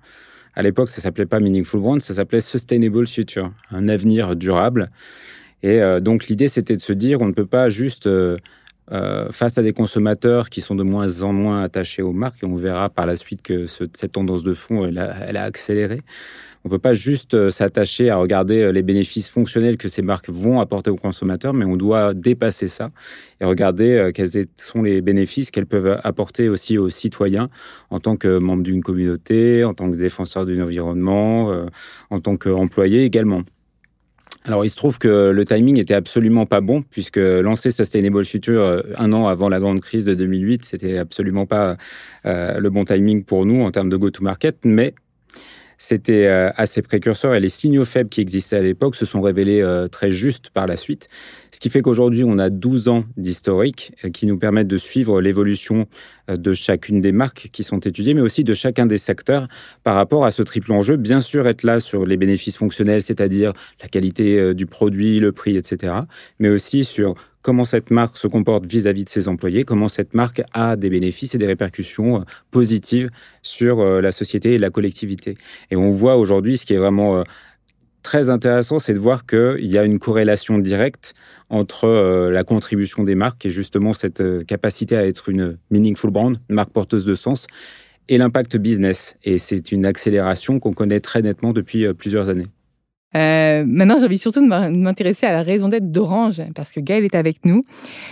À 0.54 0.62
l'époque, 0.62 0.90
ça 0.90 1.00
s'appelait 1.00 1.26
pas 1.26 1.40
Meaningful 1.40 1.80
Brand, 1.80 2.00
ça 2.02 2.14
s'appelait 2.14 2.40
Sustainable 2.40 3.06
Future, 3.06 3.52
un 3.70 3.88
avenir 3.88 4.36
durable. 4.36 4.90
Et 5.62 5.80
euh, 5.80 6.00
donc 6.00 6.26
l'idée, 6.26 6.48
c'était 6.48 6.76
de 6.76 6.82
se 6.82 6.92
dire, 6.92 7.22
on 7.22 7.26
ne 7.26 7.32
peut 7.32 7.46
pas 7.46 7.68
juste, 7.68 8.06
euh, 8.06 8.36
face 9.30 9.56
à 9.56 9.62
des 9.62 9.72
consommateurs 9.72 10.50
qui 10.50 10.60
sont 10.60 10.74
de 10.74 10.82
moins 10.82 11.22
en 11.22 11.32
moins 11.32 11.62
attachés 11.62 12.02
aux 12.02 12.12
marques, 12.12 12.42
et 12.42 12.46
on 12.46 12.56
verra 12.56 12.90
par 12.90 13.06
la 13.06 13.16
suite 13.16 13.40
que 13.40 13.66
cette 13.66 14.12
tendance 14.12 14.42
de 14.42 14.52
fond, 14.52 14.84
elle 14.84 14.98
a 14.98 15.42
accéléré, 15.42 16.02
on 16.64 16.68
peut 16.68 16.78
pas 16.78 16.94
juste 16.94 17.34
euh, 17.34 17.50
s'attacher 17.50 18.10
à 18.10 18.16
regarder 18.16 18.62
euh, 18.62 18.72
les 18.72 18.82
bénéfices 18.82 19.28
fonctionnels 19.28 19.76
que 19.76 19.88
ces 19.88 20.02
marques 20.02 20.30
vont 20.30 20.60
apporter 20.60 20.90
aux 20.90 20.96
consommateurs, 20.96 21.54
mais 21.54 21.64
on 21.64 21.76
doit 21.76 22.14
dépasser 22.14 22.68
ça 22.68 22.90
et 23.40 23.44
regarder 23.44 23.96
euh, 23.96 24.12
quels 24.12 24.46
sont 24.56 24.82
les 24.82 25.00
bénéfices 25.00 25.50
qu'elles 25.50 25.66
peuvent 25.66 26.00
apporter 26.04 26.48
aussi 26.48 26.78
aux 26.78 26.90
citoyens 26.90 27.48
en 27.90 27.98
tant 27.98 28.16
que 28.16 28.38
membre 28.38 28.62
d'une 28.62 28.82
communauté, 28.82 29.64
en 29.64 29.74
tant 29.74 29.90
que 29.90 29.96
défenseur 29.96 30.46
d'un 30.46 30.60
environnement, 30.62 31.66
en 32.10 32.20
tant 32.20 32.36
qu'employé 32.36 33.04
également. 33.04 33.42
Alors, 34.44 34.64
il 34.64 34.70
se 34.70 34.76
trouve 34.76 34.98
que 34.98 35.30
le 35.30 35.44
timing 35.44 35.78
était 35.78 35.94
absolument 35.94 36.46
pas 36.46 36.60
bon, 36.60 36.82
puisque 36.82 37.18
lancer 37.18 37.70
Sustainable 37.70 38.24
Future 38.24 38.82
un 38.96 39.12
an 39.12 39.26
avant 39.26 39.48
la 39.48 39.60
grande 39.60 39.80
crise 39.80 40.04
de 40.04 40.14
2008, 40.14 40.64
c'était 40.64 40.98
absolument 40.98 41.46
pas 41.46 41.76
le 42.24 42.68
bon 42.68 42.84
timing 42.84 43.24
pour 43.24 43.46
nous 43.46 43.62
en 43.62 43.70
termes 43.70 43.88
de 43.88 43.96
go-to-market, 43.96 44.58
mais 44.64 44.94
c'était 45.82 46.26
euh, 46.26 46.50
assez 46.54 46.80
précurseur 46.80 47.34
et 47.34 47.40
les 47.40 47.48
signaux 47.48 47.84
faibles 47.84 48.08
qui 48.08 48.20
existaient 48.20 48.54
à 48.54 48.62
l'époque 48.62 48.94
se 48.94 49.04
sont 49.04 49.20
révélés 49.20 49.60
euh, 49.62 49.88
très 49.88 50.12
justes 50.12 50.50
par 50.50 50.68
la 50.68 50.76
suite. 50.76 51.08
Ce 51.50 51.58
qui 51.58 51.70
fait 51.70 51.82
qu'aujourd'hui, 51.82 52.22
on 52.24 52.38
a 52.38 52.50
12 52.50 52.86
ans 52.86 53.04
d'historique 53.16 53.92
euh, 54.04 54.10
qui 54.10 54.26
nous 54.26 54.38
permettent 54.38 54.68
de 54.68 54.76
suivre 54.76 55.20
l'évolution 55.20 55.86
de 56.28 56.54
chacune 56.54 57.00
des 57.00 57.10
marques 57.10 57.48
qui 57.52 57.64
sont 57.64 57.80
étudiées, 57.80 58.14
mais 58.14 58.20
aussi 58.20 58.44
de 58.44 58.54
chacun 58.54 58.86
des 58.86 58.96
secteurs 58.96 59.48
par 59.82 59.96
rapport 59.96 60.24
à 60.24 60.30
ce 60.30 60.44
triple 60.44 60.72
enjeu. 60.72 60.96
Bien 60.96 61.20
sûr, 61.20 61.48
être 61.48 61.64
là 61.64 61.80
sur 61.80 62.06
les 62.06 62.16
bénéfices 62.16 62.56
fonctionnels, 62.56 63.02
c'est-à-dire 63.02 63.52
la 63.82 63.88
qualité 63.88 64.54
du 64.54 64.66
produit, 64.66 65.18
le 65.18 65.32
prix, 65.32 65.56
etc., 65.56 65.94
mais 66.38 66.48
aussi 66.48 66.84
sur 66.84 67.16
comment 67.42 67.64
cette 67.64 67.90
marque 67.90 68.16
se 68.16 68.28
comporte 68.28 68.64
vis-à-vis 68.64 69.04
de 69.04 69.08
ses 69.08 69.28
employés, 69.28 69.64
comment 69.64 69.88
cette 69.88 70.14
marque 70.14 70.42
a 70.52 70.76
des 70.76 70.88
bénéfices 70.88 71.34
et 71.34 71.38
des 71.38 71.46
répercussions 71.46 72.20
euh, 72.20 72.24
positives 72.50 73.10
sur 73.42 73.80
euh, 73.80 74.00
la 74.00 74.12
société 74.12 74.54
et 74.54 74.58
la 74.58 74.70
collectivité. 74.70 75.36
Et 75.70 75.76
on 75.76 75.90
voit 75.90 76.16
aujourd'hui 76.16 76.56
ce 76.56 76.64
qui 76.64 76.74
est 76.74 76.78
vraiment 76.78 77.18
euh, 77.18 77.22
très 78.02 78.30
intéressant, 78.30 78.78
c'est 78.78 78.94
de 78.94 78.98
voir 78.98 79.26
qu'il 79.26 79.66
y 79.66 79.76
a 79.76 79.84
une 79.84 79.98
corrélation 79.98 80.58
directe 80.58 81.14
entre 81.50 82.30
la 82.30 82.44
contribution 82.44 83.04
des 83.04 83.14
marques 83.14 83.44
et 83.44 83.50
justement 83.50 83.92
cette 83.92 84.22
capacité 84.46 84.96
à 84.96 85.06
être 85.06 85.28
une 85.28 85.58
meaningful 85.70 86.10
brand, 86.10 86.38
une 86.48 86.56
marque 86.56 86.72
porteuse 86.72 87.04
de 87.04 87.14
sens, 87.14 87.46
et 88.08 88.16
l'impact 88.16 88.56
business. 88.56 89.16
Et 89.22 89.36
c'est 89.36 89.70
une 89.70 89.84
accélération 89.84 90.58
qu'on 90.58 90.72
connaît 90.72 90.98
très 90.98 91.20
nettement 91.20 91.52
depuis 91.52 91.92
plusieurs 91.94 92.30
années. 92.30 92.46
Euh, 93.16 93.64
maintenant, 93.66 93.96
j'ai 93.98 94.06
envie 94.06 94.18
surtout 94.18 94.40
de 94.40 94.46
m'intéresser 94.46 95.26
à 95.26 95.32
la 95.32 95.42
raison 95.42 95.68
d'être 95.68 95.90
d'Orange, 95.90 96.42
parce 96.54 96.70
que 96.70 96.80
Gaël 96.80 97.04
est 97.04 97.14
avec 97.14 97.44
nous. 97.44 97.60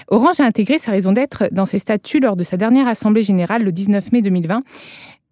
Orange 0.08 0.40
a 0.40 0.44
intégré 0.44 0.78
sa 0.78 0.90
raison 0.90 1.12
d'être 1.12 1.48
dans 1.52 1.66
ses 1.66 1.78
statuts 1.78 2.20
lors 2.20 2.36
de 2.36 2.44
sa 2.44 2.56
dernière 2.56 2.86
Assemblée 2.86 3.22
générale 3.22 3.62
le 3.62 3.72
19 3.72 4.12
mai 4.12 4.22
2020. 4.22 4.62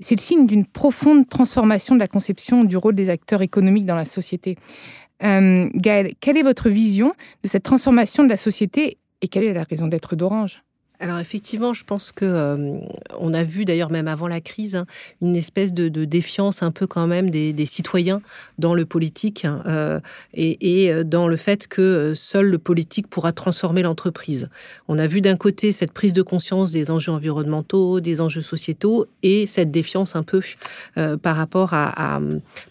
C'est 0.00 0.14
le 0.14 0.20
signe 0.20 0.46
d'une 0.46 0.64
profonde 0.64 1.28
transformation 1.28 1.94
de 1.94 2.00
la 2.00 2.08
conception 2.08 2.64
du 2.64 2.76
rôle 2.76 2.94
des 2.94 3.10
acteurs 3.10 3.42
économiques 3.42 3.87
dans 3.87 3.96
la 3.96 4.04
société. 4.04 4.56
Euh, 5.25 5.68
Gaël, 5.75 6.12
quelle 6.20 6.37
est 6.37 6.42
votre 6.42 6.68
vision 6.68 7.12
de 7.42 7.48
cette 7.48 7.64
transformation 7.64 8.22
de 8.22 8.28
la 8.28 8.37
société 8.37 8.98
et 9.20 9.28
quelle 9.28 9.44
est 9.44 9.52
la 9.52 9.64
raison 9.64 9.88
d'être 9.88 10.14
d'Orange? 10.14 10.62
Alors 11.00 11.18
effectivement, 11.18 11.75
je 11.75 11.84
pense 11.84 12.10
que 12.10 12.25
euh, 12.25 12.78
on 13.18 13.32
a 13.32 13.44
vu 13.44 13.64
d'ailleurs 13.64 13.90
même 13.90 14.08
avant 14.08 14.26
la 14.26 14.40
crise 14.40 14.75
hein, 14.75 14.84
une 15.22 15.37
espèce 15.37 15.72
de, 15.72 15.88
défiance 16.04 16.62
un 16.62 16.72
peu 16.72 16.87
quand 16.88 17.06
même 17.06 17.30
des, 17.30 17.66
citoyens 17.66 18.20
dans 18.58 18.74
le 18.74 18.84
politique 18.84 19.44
hein, 19.44 19.62
euh, 19.66 20.00
et, 20.34 20.92
euh, 20.92 21.04
dans 21.04 21.28
le 21.28 21.36
fait 21.36 21.66
que 21.66 22.12
seul 22.14 22.46
le 22.46 22.58
politique 22.58 23.08
pourra 23.08 23.32
transformer 23.32 23.82
l'entreprise. 23.82 24.48
On 24.88 24.98
a 24.98 25.06
vu 25.06 25.20
d'un 25.20 25.36
côté 25.36 25.72
cette 25.72 25.92
prise 25.92 26.12
de 26.12 26.22
conscience 26.22 26.72
des 26.72 26.90
enjeux 26.90 27.12
environnementaux, 27.12 28.00
des 28.00 28.20
enjeux 28.20 28.42
sociétaux 28.42 29.06
et 29.22 29.46
cette 29.46 29.70
défiance 29.70 30.16
un 30.16 30.22
peu 30.22 30.40
par 31.22 31.36
rapport 31.36 31.70
à, 31.72 32.20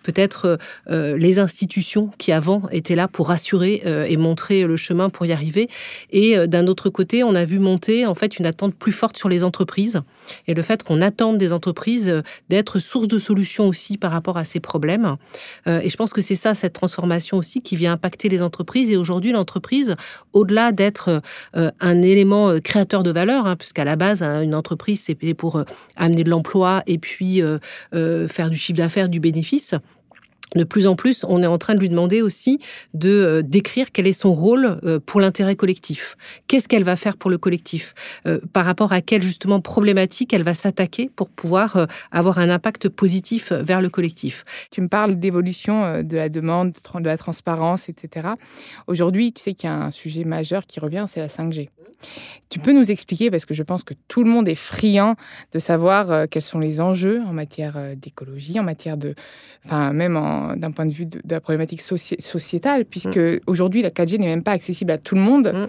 peut-être 0.03 0.57
les 0.89 1.39
institutions 1.39 2.11
qui 2.17 2.31
avant 2.31 2.63
étaient 2.71 2.95
là 2.95 3.07
pour 3.07 3.27
rassurer 3.27 3.83
et 4.07 4.17
montrer 4.17 4.65
le 4.65 4.77
chemin 4.77 5.09
pour 5.09 5.25
y 5.25 5.31
arriver. 5.31 5.69
Et 6.11 6.47
d'un 6.47 6.67
autre 6.67 6.89
côté, 6.89 7.23
on 7.23 7.35
a 7.35 7.45
vu 7.45 7.59
monter 7.59 8.05
en 8.05 8.15
fait 8.15 8.39
une 8.39 8.45
attente 8.45 8.75
plus 8.75 8.91
forte 8.91 9.17
sur 9.17 9.29
les 9.29 9.43
entreprises 9.43 10.01
et 10.47 10.53
le 10.53 10.61
fait 10.61 10.83
qu'on 10.83 11.01
attende 11.01 11.37
des 11.37 11.53
entreprises 11.53 12.09
euh, 12.09 12.21
d'être 12.49 12.79
source 12.79 13.07
de 13.07 13.19
solutions 13.19 13.67
aussi 13.67 13.97
par 13.97 14.11
rapport 14.11 14.37
à 14.37 14.45
ces 14.45 14.59
problèmes. 14.59 15.15
Euh, 15.77 15.81
et 15.83 15.89
je 15.89 15.97
pense 15.97 16.13
que 16.13 16.21
c'est 16.21 16.35
ça, 16.35 16.53
cette 16.53 16.73
transformation 16.73 17.37
aussi, 17.37 17.61
qui 17.61 17.75
vient 17.75 17.93
impacter 17.93 18.29
les 18.29 18.41
entreprises. 18.41 18.91
Et 18.91 18.97
aujourd'hui, 18.97 19.31
l'entreprise, 19.31 19.95
au-delà 20.33 20.71
d'être 20.71 21.21
euh, 21.55 21.71
un 21.79 22.01
élément 22.01 22.59
créateur 22.59 23.03
de 23.03 23.11
valeur, 23.11 23.45
hein, 23.47 23.55
puisqu'à 23.55 23.85
la 23.85 23.95
base, 23.95 24.23
hein, 24.23 24.41
une 24.41 24.55
entreprise, 24.55 25.01
c'est 25.05 25.15
pour 25.33 25.63
amener 25.95 26.23
de 26.23 26.29
l'emploi 26.29 26.83
et 26.87 26.97
puis 26.97 27.41
faire 27.91 28.49
du 28.49 28.55
chiffre 28.55 28.77
d'affaires, 28.77 29.09
du 29.09 29.19
bénéfice. 29.19 29.75
De 30.55 30.63
plus 30.63 30.87
en 30.87 30.95
plus, 30.95 31.25
on 31.27 31.43
est 31.43 31.47
en 31.47 31.57
train 31.57 31.75
de 31.75 31.79
lui 31.79 31.89
demander 31.89 32.21
aussi 32.21 32.59
de 32.93 33.09
euh, 33.09 33.41
décrire 33.41 33.91
quel 33.91 34.07
est 34.07 34.13
son 34.13 34.33
rôle 34.33 34.79
euh, 34.83 34.99
pour 35.05 35.19
l'intérêt 35.19 35.55
collectif. 35.55 36.15
Qu'est-ce 36.47 36.69
qu'elle 36.69 36.85
va 36.85 36.95
faire 36.95 37.17
pour 37.17 37.29
le 37.29 37.37
collectif? 37.37 37.93
Euh, 38.25 38.39
Par 38.53 38.63
rapport 38.63 38.93
à 38.93 39.01
quelle 39.01 39.21
justement 39.21 39.59
problématique 39.59 40.33
elle 40.33 40.43
va 40.43 40.53
s'attaquer 40.53 41.09
pour 41.15 41.29
pouvoir 41.29 41.87
avoir 42.11 42.39
un 42.39 42.49
impact 42.49 42.87
positif 42.87 43.51
vers 43.51 43.81
le 43.81 43.89
collectif? 43.89 44.45
Tu 44.71 44.79
me 44.79 44.87
parles 44.87 45.15
d'évolution 45.15 46.01
de 46.01 46.15
la 46.15 46.29
demande, 46.29 46.73
de 46.95 47.05
la 47.05 47.17
transparence, 47.17 47.89
etc. 47.89 48.29
Aujourd'hui, 48.87 49.33
tu 49.33 49.41
sais 49.41 49.53
qu'il 49.53 49.69
y 49.69 49.73
a 49.73 49.75
un 49.75 49.91
sujet 49.91 50.23
majeur 50.23 50.65
qui 50.65 50.79
revient, 50.79 51.05
c'est 51.07 51.19
la 51.19 51.27
5G. 51.27 51.69
Tu 52.49 52.59
peux 52.59 52.73
nous 52.73 52.91
expliquer, 52.91 53.31
parce 53.31 53.45
que 53.45 53.55
je 53.55 53.63
pense 53.63 53.83
que 53.83 53.95
tout 54.07 54.23
le 54.23 54.29
monde 54.29 54.47
est 54.47 54.55
friand 54.55 55.15
de 55.51 55.59
savoir 55.59 56.29
quels 56.29 56.43
sont 56.43 56.59
les 56.59 56.79
enjeux 56.79 57.21
en 57.25 57.33
matière 57.33 57.75
d'écologie, 57.95 58.59
en 58.59 58.63
matière 58.63 58.97
de, 58.97 59.15
enfin 59.65 59.93
même 59.93 60.15
d'un 60.55 60.71
point 60.71 60.85
de 60.85 60.93
vue 60.93 61.05
de, 61.05 61.19
la 61.29 61.39
problématique 61.39 61.81
sociétale, 61.81 62.85
puisque 62.85 63.17
mm. 63.17 63.39
aujourd'hui 63.47 63.81
la 63.81 63.89
4G 63.89 64.17
n'est 64.19 64.27
même 64.27 64.43
pas 64.43 64.51
accessible 64.51 64.91
à 64.91 64.97
tout 64.97 65.15
le 65.15 65.21
monde. 65.21 65.51
Mm. 65.53 65.67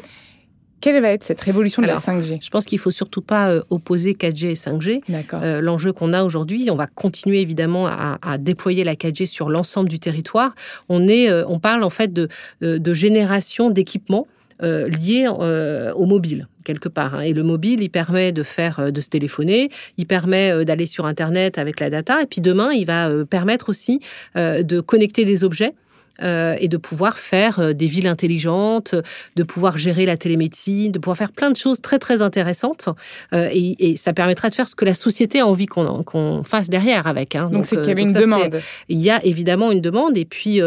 Quelle 0.81 1.01
va 1.03 1.11
être 1.11 1.25
cette 1.25 1.41
révolution 1.41 1.83
de 1.83 1.89
la 1.89 1.99
5G 1.99 2.39
Je 2.43 2.51
pense 2.51 2.65
qu'il 2.65 2.79
faut 2.79 2.93
surtout 2.93 3.21
pas 3.21 3.51
euh, 3.51 3.63
opposer 3.71 4.13
4G 4.13 4.47
et 4.47 4.55
5G. 4.55 5.03
Euh, 5.35 5.61
L'enjeu 5.61 5.93
qu'on 5.93 6.13
a 6.13 6.23
aujourd'hui, 6.23 6.69
on 6.71 6.77
va 6.77 6.87
continuer 6.87 7.41
évidemment 7.41 7.87
à, 7.89 8.39
déployer 8.39 8.85
la 8.85 8.95
4G 8.95 9.27
sur 9.27 9.51
l'ensemble 9.51 9.89
du 9.89 9.99
territoire. 9.99 10.55
On 10.89 11.09
est, 11.09 11.31
euh, 11.31 11.45
on 11.49 11.59
parle 11.59 11.83
en 11.83 11.91
fait 11.91 12.13
de, 12.13 12.29
de 12.61 12.95
génération 12.95 13.71
d'équipements 13.71 14.27
euh, 14.63 14.89
lié 14.89 15.27
euh, 15.29 15.93
au 15.93 16.07
mobile 16.07 16.49
quelque 16.65 16.89
part. 16.89 17.15
Hein. 17.15 17.21
Et 17.21 17.33
le 17.33 17.43
mobile, 17.43 17.81
il 17.81 17.89
permet 17.89 18.33
de 18.33 18.43
faire, 18.43 18.81
euh, 18.81 18.91
de 18.91 19.01
se 19.01 19.09
téléphoner, 19.09 19.71
il 19.97 20.07
permet 20.07 20.65
d'aller 20.65 20.85
sur 20.85 21.07
Internet 21.07 21.59
avec 21.59 21.81
la 21.81 21.91
data, 21.91 22.23
et 22.23 22.27
puis 22.27 22.41
demain, 22.41 22.73
il 22.73 22.85
va 22.85 23.09
permettre 23.25 23.69
aussi 23.69 24.01
de 24.35 24.81
connecter 24.81 25.25
des 25.25 25.45
objets. 25.45 25.75
Et 26.21 26.69
de 26.69 26.77
pouvoir 26.77 27.19
faire 27.19 27.75
des 27.75 27.87
villes 27.87 28.07
intelligentes, 28.07 28.95
de 29.37 29.43
pouvoir 29.43 29.79
gérer 29.79 30.07
la 30.07 30.17
télémédecine, 30.17 30.93
de 30.93 30.99
pouvoir 30.99 31.17
faire 31.17 31.33
plein 31.33 31.51
de 31.51 31.57
choses 31.57 31.81
très 31.81 31.99
très 31.99 32.23
intéressantes. 32.23 32.89
et, 33.33 33.97
ça 33.97 34.13
permettra 34.13 34.51
de 34.51 34.55
faire 34.55 34.69
ce 34.69 34.75
que 34.75 34.85
la 34.85 34.95
société 34.95 35.41
a 35.41 35.47
envie 35.47 35.67
qu'on 35.67 36.43
fasse 36.45 36.69
derrière 36.69 37.07
avec. 37.07 37.35
Hein. 37.35 37.51
Donc 37.53 37.67
c'est 37.67 37.77
qu'il 37.77 37.89
y 37.89 37.93
avait 37.93 38.03
une 38.03 38.13
demande. 38.13 38.61
Il 38.89 38.99
y 38.99 39.11
a 39.11 39.25
évidemment 39.25 39.71
une 39.71 39.81
demande 39.81 40.17
et 40.17 40.25
puis 40.25 40.61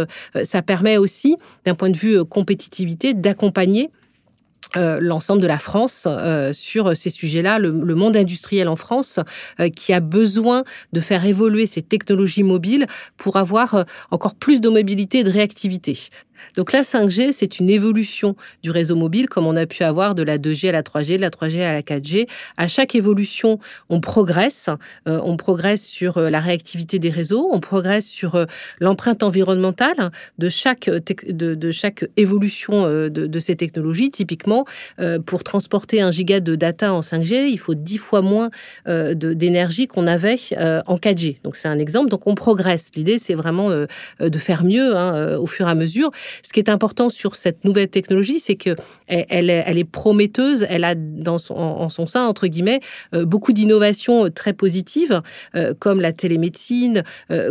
ça 0.44 0.62
permet 0.62 0.98
aussi, 0.98 1.38
d'un 1.66 1.76
point 1.76 1.90
de 1.90 1.98
vue 1.98 2.24
compétitivité, 2.26 3.14
d'accompagner 3.14 3.90
euh, 4.78 5.00
l'ensemble 5.02 5.42
de 5.42 5.48
la 5.48 5.60
France 5.60 6.06
euh, 6.08 6.54
sur 6.54 6.96
ces 6.96 7.10
sujets-là, 7.10 7.60
le, 7.60 7.72
monde 7.96 8.16
industriel 8.16 8.70
en 8.70 8.78
France 8.78 9.20
euh, 9.60 9.70
qui 9.70 9.92
a 9.92 10.00
besoin 10.00 10.64
de 10.94 11.02
faire 11.02 11.26
évoluer 11.26 11.66
ses 11.66 11.82
technologies 11.82 12.44
mobiles 12.44 12.88
pour 13.18 13.36
avoir 13.36 13.86
encore 14.12 14.36
plus 14.36 14.62
de 14.62 14.70
mobilité 14.70 15.20
et 15.20 15.24
de 15.24 15.30
réactivité. 15.30 15.98
Donc 16.56 16.72
la 16.72 16.82
5G, 16.82 17.32
c'est 17.32 17.60
une 17.60 17.70
évolution 17.70 18.36
du 18.64 18.72
réseau 18.72 18.96
mobile, 18.96 19.28
comme 19.30 19.48
on 19.48 19.56
a 19.56 19.66
pu 19.66 19.84
avoir 19.84 20.16
de 20.16 20.24
la 20.24 20.38
2G 20.38 20.70
à 20.70 20.72
la 20.72 20.82
3G, 20.82 21.18
de 21.18 21.22
la 21.22 21.30
3G 21.30 21.62
à 21.62 21.74
la 21.74 21.82
4G. 21.82 22.28
À 22.58 22.68
chaque 22.68 22.96
évolution, 22.96 23.60
on 23.90 24.00
progresse. 24.00 24.70
Euh, 25.08 25.20
on 25.24 25.38
progresse 25.38 25.86
sur 25.86 26.18
euh, 26.18 26.30
la 26.30 26.40
réactivité 26.40 27.00
des 27.00 27.10
réseaux, 27.10 27.50
on 27.52 27.60
progresse 27.60 28.06
sur 28.06 28.36
euh, 28.36 28.46
l'empreinte 28.80 29.24
environnementale 29.24 30.12
de 30.38 30.50
chaque, 30.50 30.90
de, 30.90 31.72
chaque 31.72 32.06
évolution 32.18 32.86
de, 33.10 33.40
ces 33.40 33.56
technologies. 33.56 34.12
Typiquement, 34.12 34.66
pour 35.26 35.44
transporter 35.44 36.02
un 36.02 36.12
giga 36.12 36.40
de 36.40 36.56
data 36.56 36.94
en 36.94 37.02
5G, 37.02 37.48
il 37.50 37.58
faut 37.58 37.76
10 37.76 37.98
fois 37.98 38.22
moins 38.22 38.50
d'énergie 38.86 39.88
qu'on 39.88 40.08
avait 40.08 40.38
en 40.58 40.98
4G. 40.98 41.42
Donc 41.44 41.56
c'est 41.56 41.68
un 41.68 41.80
exemple. 41.80 42.10
Donc 42.10 42.28
on 42.28 42.36
progresse. 42.36 42.90
L'idée, 42.96 43.20
c'est 43.20 43.34
vraiment 43.34 43.70
de 43.70 44.40
faire 44.40 44.64
mieux 44.64 44.96
hein, 44.96 45.38
au 45.38 45.48
fur 45.48 45.68
et 45.68 45.72
à 45.72 45.76
mesure. 45.76 46.12
Ce 46.44 46.54
qui 46.54 46.60
est 46.60 46.70
important 46.70 47.10
sur 47.10 47.36
cette 47.36 47.64
nouvelle 47.66 47.90
technologie, 47.90 48.40
c'est 48.40 48.56
que 48.56 48.76
elle, 49.08 49.50
est 49.50 49.84
prometteuse. 49.84 50.66
Elle 50.70 50.84
a 50.84 50.96
dans 50.96 51.38
son, 51.38 51.56
en 51.56 51.90
son 51.90 52.08
sein 52.08 52.26
entre 52.26 52.48
guillemets 52.48 52.80
euh, 53.14 53.26
beaucoup 53.26 53.54
d'innovations 53.54 54.26
euh, 54.26 54.30
très 54.30 54.54
positives, 54.54 55.22
euh, 55.56 55.74
comme 55.78 56.02
la 56.02 56.14
télémédecine, 56.14 57.04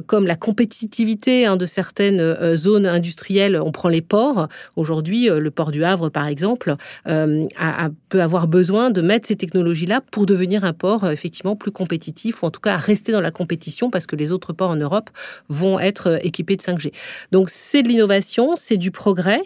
comme 0.06 0.26
la 0.26 0.36
compétitivité 0.36 1.46
hein, 1.46 1.56
de 1.56 1.66
certaines 1.66 2.56
zones 2.56 2.86
industrielles. 2.86 3.60
On 3.60 3.72
prend 3.72 3.88
les 3.88 4.02
ports. 4.02 4.48
Aujourd'hui, 4.76 5.28
le 5.28 5.50
port 5.50 5.70
du 5.70 5.84
Havre, 5.84 6.08
par 6.08 6.26
exemple, 6.26 6.76
peut 7.04 8.22
avoir 8.22 8.48
besoin 8.48 8.90
de 8.90 9.00
mettre 9.02 9.28
ces 9.28 9.36
technologies-là 9.36 10.00
pour 10.10 10.26
devenir 10.26 10.64
un 10.64 10.72
port 10.72 11.10
effectivement 11.10 11.56
plus 11.56 11.70
compétitif, 11.70 12.42
ou 12.42 12.46
en 12.46 12.50
tout 12.50 12.60
cas 12.60 12.76
rester 12.76 13.12
dans 13.12 13.20
la 13.20 13.30
compétition, 13.30 13.90
parce 13.90 14.06
que 14.06 14.16
les 14.16 14.32
autres 14.32 14.52
ports 14.52 14.70
en 14.70 14.76
Europe 14.76 15.10
vont 15.48 15.78
être 15.78 16.18
équipés 16.24 16.56
de 16.56 16.62
5G. 16.62 16.92
Donc 17.32 17.50
c'est 17.50 17.82
de 17.82 17.88
l'innovation, 17.88 18.56
c'est 18.70 18.76
du 18.76 18.92
progrès, 18.92 19.42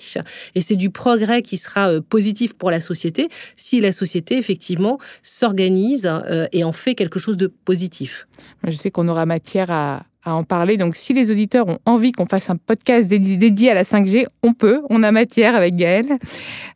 et 0.54 0.60
c'est 0.60 0.76
du 0.76 0.90
progrès 0.90 1.40
qui 1.40 1.56
sera 1.56 1.88
euh, 1.88 2.02
positif 2.02 2.52
pour 2.52 2.70
la 2.70 2.82
société 2.82 3.30
si 3.56 3.80
la 3.80 3.90
société, 3.90 4.36
effectivement, 4.36 4.98
s'organise 5.22 6.06
euh, 6.06 6.44
et 6.52 6.62
en 6.62 6.72
fait 6.72 6.94
quelque 6.94 7.18
chose 7.18 7.38
de 7.38 7.46
positif. 7.46 8.28
Je 8.66 8.76
sais 8.76 8.90
qu'on 8.90 9.08
aura 9.08 9.24
matière 9.24 9.70
à, 9.70 10.02
en 10.26 10.44
parler. 10.44 10.76
Donc, 10.76 10.96
si 10.96 11.12
les 11.12 11.30
auditeurs 11.30 11.68
ont 11.68 11.78
envie 11.84 12.12
qu'on 12.12 12.24
fasse 12.24 12.48
un 12.48 12.56
podcast 12.56 13.08
dédié 13.08 13.70
à 13.70 13.74
la 13.74 13.84
5G, 13.84 14.26
on 14.42 14.54
peut. 14.54 14.80
On 14.88 15.02
a 15.02 15.12
matière 15.12 15.54
avec 15.54 15.76
Gaël. 15.76 16.06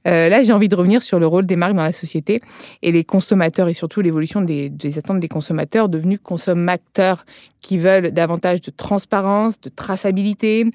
Euh, 0.07 0.28
là, 0.28 0.43
j'ai 0.43 0.52
envie 0.52 0.69
de 0.69 0.76
revenir 0.76 1.02
sur 1.02 1.19
le 1.19 1.26
rôle 1.26 1.47
des 1.47 1.57
marques 1.57 1.75
dans 1.75 1.83
la 1.83 1.93
société 1.93 2.40
et 2.83 2.93
les 2.93 3.05
consommateurs 3.05 3.69
et 3.69 3.75
surtout 3.75 4.02
l'évolution 4.02 4.43
des, 4.43 4.71
attentes 4.99 5.21
des 5.21 5.28
consommateurs 5.28 5.88
devenus 5.88 6.21
consommateurs 6.23 7.25
qui 7.62 7.78
veulent 7.78 8.11
davantage 8.11 8.61
de 8.61 8.71
transparence, 8.71 9.59
de 9.61 9.71
traçabilité, 9.71 10.67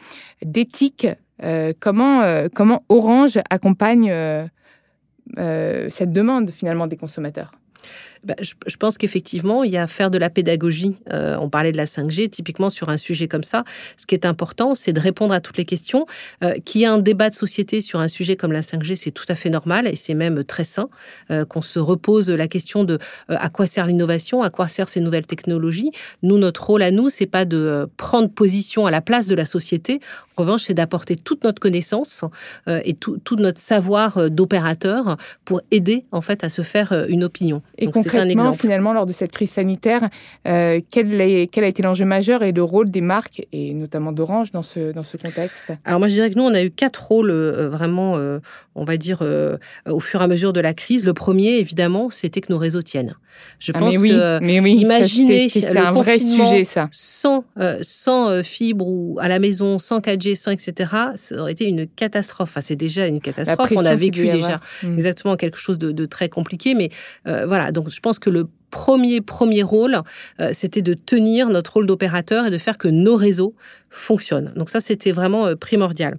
d'éthique 0.43 1.07
euh, 1.41 1.73
comment, 1.79 2.21
euh, 2.21 2.47
comment 2.53 2.83
Orange 2.89 3.39
accompagne 3.49 4.11
euh, 4.11 4.47
cette 5.89 6.11
demande 6.11 6.51
finalement 6.51 6.87
des 6.87 6.97
consommateurs? 6.97 7.51
Bah, 8.23 8.35
je, 8.39 8.77
pense 8.77 8.97
qu'effectivement, 8.97 9.63
il 9.63 9.71
y 9.71 9.77
a 9.77 9.83
à 9.83 9.87
faire 9.87 10.09
de 10.09 10.17
la 10.17 10.29
pédagogie. 10.29 10.95
Euh, 11.11 11.35
on 11.41 11.49
parlait 11.49 11.73
de 11.73 11.77
la 11.77 11.85
5G, 11.85 12.29
typiquement 12.29 12.69
sur 12.69 12.89
un 12.89 12.97
sujet 12.97 13.27
comme 13.27 13.43
ça. 13.43 13.65
Ce 13.97 14.05
qui 14.05 14.15
est 14.15 14.25
important, 14.25 14.75
c'est 14.75 14.93
de 14.93 14.99
répondre 14.99 15.33
à 15.33 15.41
toutes 15.41 15.57
les 15.57 15.65
questions. 15.65 16.05
Euh, 16.43 16.53
Qu'il 16.63 16.81
y 16.81 16.83
ait 16.85 16.87
un 16.87 16.99
débat 16.99 17.29
de 17.29 17.35
société 17.35 17.81
sur 17.81 17.99
un 17.99 18.07
sujet 18.07 18.35
comme 18.35 18.53
la 18.53 18.61
5G, 18.61 18.95
c'est 18.95 19.11
tout 19.11 19.25
à 19.27 19.35
fait 19.35 19.49
normal 19.49 19.87
et 19.87 19.95
c'est 19.95 20.13
même 20.13 20.43
très 20.43 20.63
sain 20.63 20.89
euh, 21.31 21.43
qu'on 21.43 21.61
se 21.61 21.79
repose 21.79 22.29
la 22.29 22.47
question 22.47 22.83
de 22.83 22.93
euh, 22.93 23.35
à 23.39 23.49
quoi 23.49 23.67
sert 23.67 23.87
l'innovation, 23.87 24.41
à 24.41 24.49
quoi 24.49 24.67
servent 24.67 24.89
ces 24.89 25.01
nouvelles 25.01 25.27
technologies. 25.27 25.91
Nous, 26.21 26.37
notre 26.37 26.65
rôle 26.65 26.81
à 26.81 26.91
nous, 26.91 27.09
c'est 27.09 27.25
pas 27.25 27.43
de 27.43 27.89
prendre 27.97 28.29
position 28.29 28.85
à 28.85 28.91
la 28.91 29.01
place 29.01 29.27
de 29.27 29.35
la 29.35 29.45
société. 29.45 29.99
En 30.37 30.43
revanche, 30.43 30.63
c'est 30.63 30.73
d'apporter 30.73 31.15
toute 31.15 31.43
notre 31.43 31.59
connaissance 31.59 32.23
et 32.67 32.95
tout, 32.95 33.19
tout, 33.23 33.35
notre 33.35 33.59
savoir 33.59 34.31
d'opérateur 34.31 35.17
pour 35.45 35.61
aider 35.69 36.05
en 36.11 36.21
fait 36.21 36.43
à 36.43 36.49
se 36.49 36.63
faire 36.63 37.05
une 37.07 37.23
opinion. 37.23 37.61
Et 37.77 37.87
concrètement, 38.19 38.53
finalement, 38.53 38.93
lors 38.93 39.05
de 39.05 39.11
cette 39.11 39.31
crise 39.31 39.51
sanitaire, 39.51 40.09
euh, 40.47 40.79
quel, 40.89 41.19
est, 41.21 41.47
quel, 41.47 41.63
a 41.63 41.67
été 41.67 41.83
l'enjeu 41.83 42.05
majeur 42.05 42.43
et 42.43 42.51
le 42.51 42.63
rôle 42.63 42.89
des 42.89 43.01
marques, 43.01 43.45
et 43.51 43.73
notamment 43.73 44.11
d'Orange, 44.11 44.51
dans 44.51 44.63
ce, 44.63 44.91
dans 44.91 45.03
ce 45.03 45.17
contexte? 45.17 45.73
Alors 45.85 45.99
moi, 45.99 46.07
je 46.07 46.13
dirais 46.13 46.29
que 46.29 46.37
nous, 46.37 46.43
on 46.43 46.53
a 46.53 46.63
eu 46.63 46.71
quatre 46.71 47.05
rôles 47.05 47.31
euh, 47.31 47.69
vraiment, 47.69 48.15
euh, 48.17 48.39
on 48.75 48.83
va 48.83 48.97
dire, 48.97 49.23
au 49.87 49.99
fur 49.99 50.21
et 50.21 50.23
à 50.23 50.27
mesure 50.27 50.53
de 50.53 50.59
la 50.59 50.73
crise. 50.73 51.05
Le 51.05 51.13
premier, 51.13 51.57
évidemment, 51.57 52.09
c'était 52.09 52.41
que 52.41 52.51
nos 52.51 52.57
réseaux 52.57 52.81
tiennent. 52.81 53.15
Je 53.59 53.71
ah, 53.73 53.79
pense 53.79 53.93
mais 53.93 53.99
oui, 53.99 54.09
que, 54.09 54.39
mais 54.41 54.59
oui, 54.59 54.73
imaginez 54.73 55.49
c'était 55.49 55.77
un 55.77 55.91
vrai 55.91 56.19
sujet, 56.19 56.65
ça. 56.65 56.87
Sans, 56.91 57.45
sans 57.81 58.43
fibre 58.43 58.87
ou 58.87 59.17
à 59.19 59.27
la 59.27 59.39
maison, 59.39 59.79
sans 59.79 59.99
4G, 59.99 60.35
sans 60.35 60.51
etc., 60.51 60.91
ça 61.15 61.35
aurait 61.41 61.51
été 61.51 61.65
une 61.65 61.87
catastrophe. 61.87 62.49
Enfin, 62.51 62.61
c'est 62.61 62.75
déjà 62.75 63.07
une 63.07 63.21
catastrophe. 63.21 63.71
On 63.75 63.85
a 63.85 63.95
vécu 63.95 64.27
déjà 64.27 64.59
mm. 64.83 64.93
exactement 64.93 65.35
quelque 65.35 65.57
chose 65.57 65.77
de, 65.77 65.91
de 65.91 66.05
très 66.05 66.29
compliqué. 66.29 66.75
Mais 66.75 66.89
voilà, 67.25 67.71
donc 67.71 67.89
je 67.89 67.99
pense 67.99 68.19
que 68.19 68.29
le 68.29 68.47
premier, 68.73 69.21
premier 69.21 69.61
rôle, 69.61 69.99
euh, 70.39 70.49
c'était 70.51 70.81
de 70.81 70.95
tenir 70.95 71.49
notre 71.49 71.73
rôle 71.73 71.85
d'opérateur 71.85 72.47
et 72.47 72.49
de 72.49 72.57
faire 72.57 72.79
que 72.79 72.87
nos 72.87 73.15
réseaux 73.15 73.53
fonctionnent. 73.91 74.51
Donc 74.55 74.71
ça, 74.71 74.81
c'était 74.81 75.11
vraiment 75.11 75.45
euh, 75.45 75.55
primordial. 75.55 76.17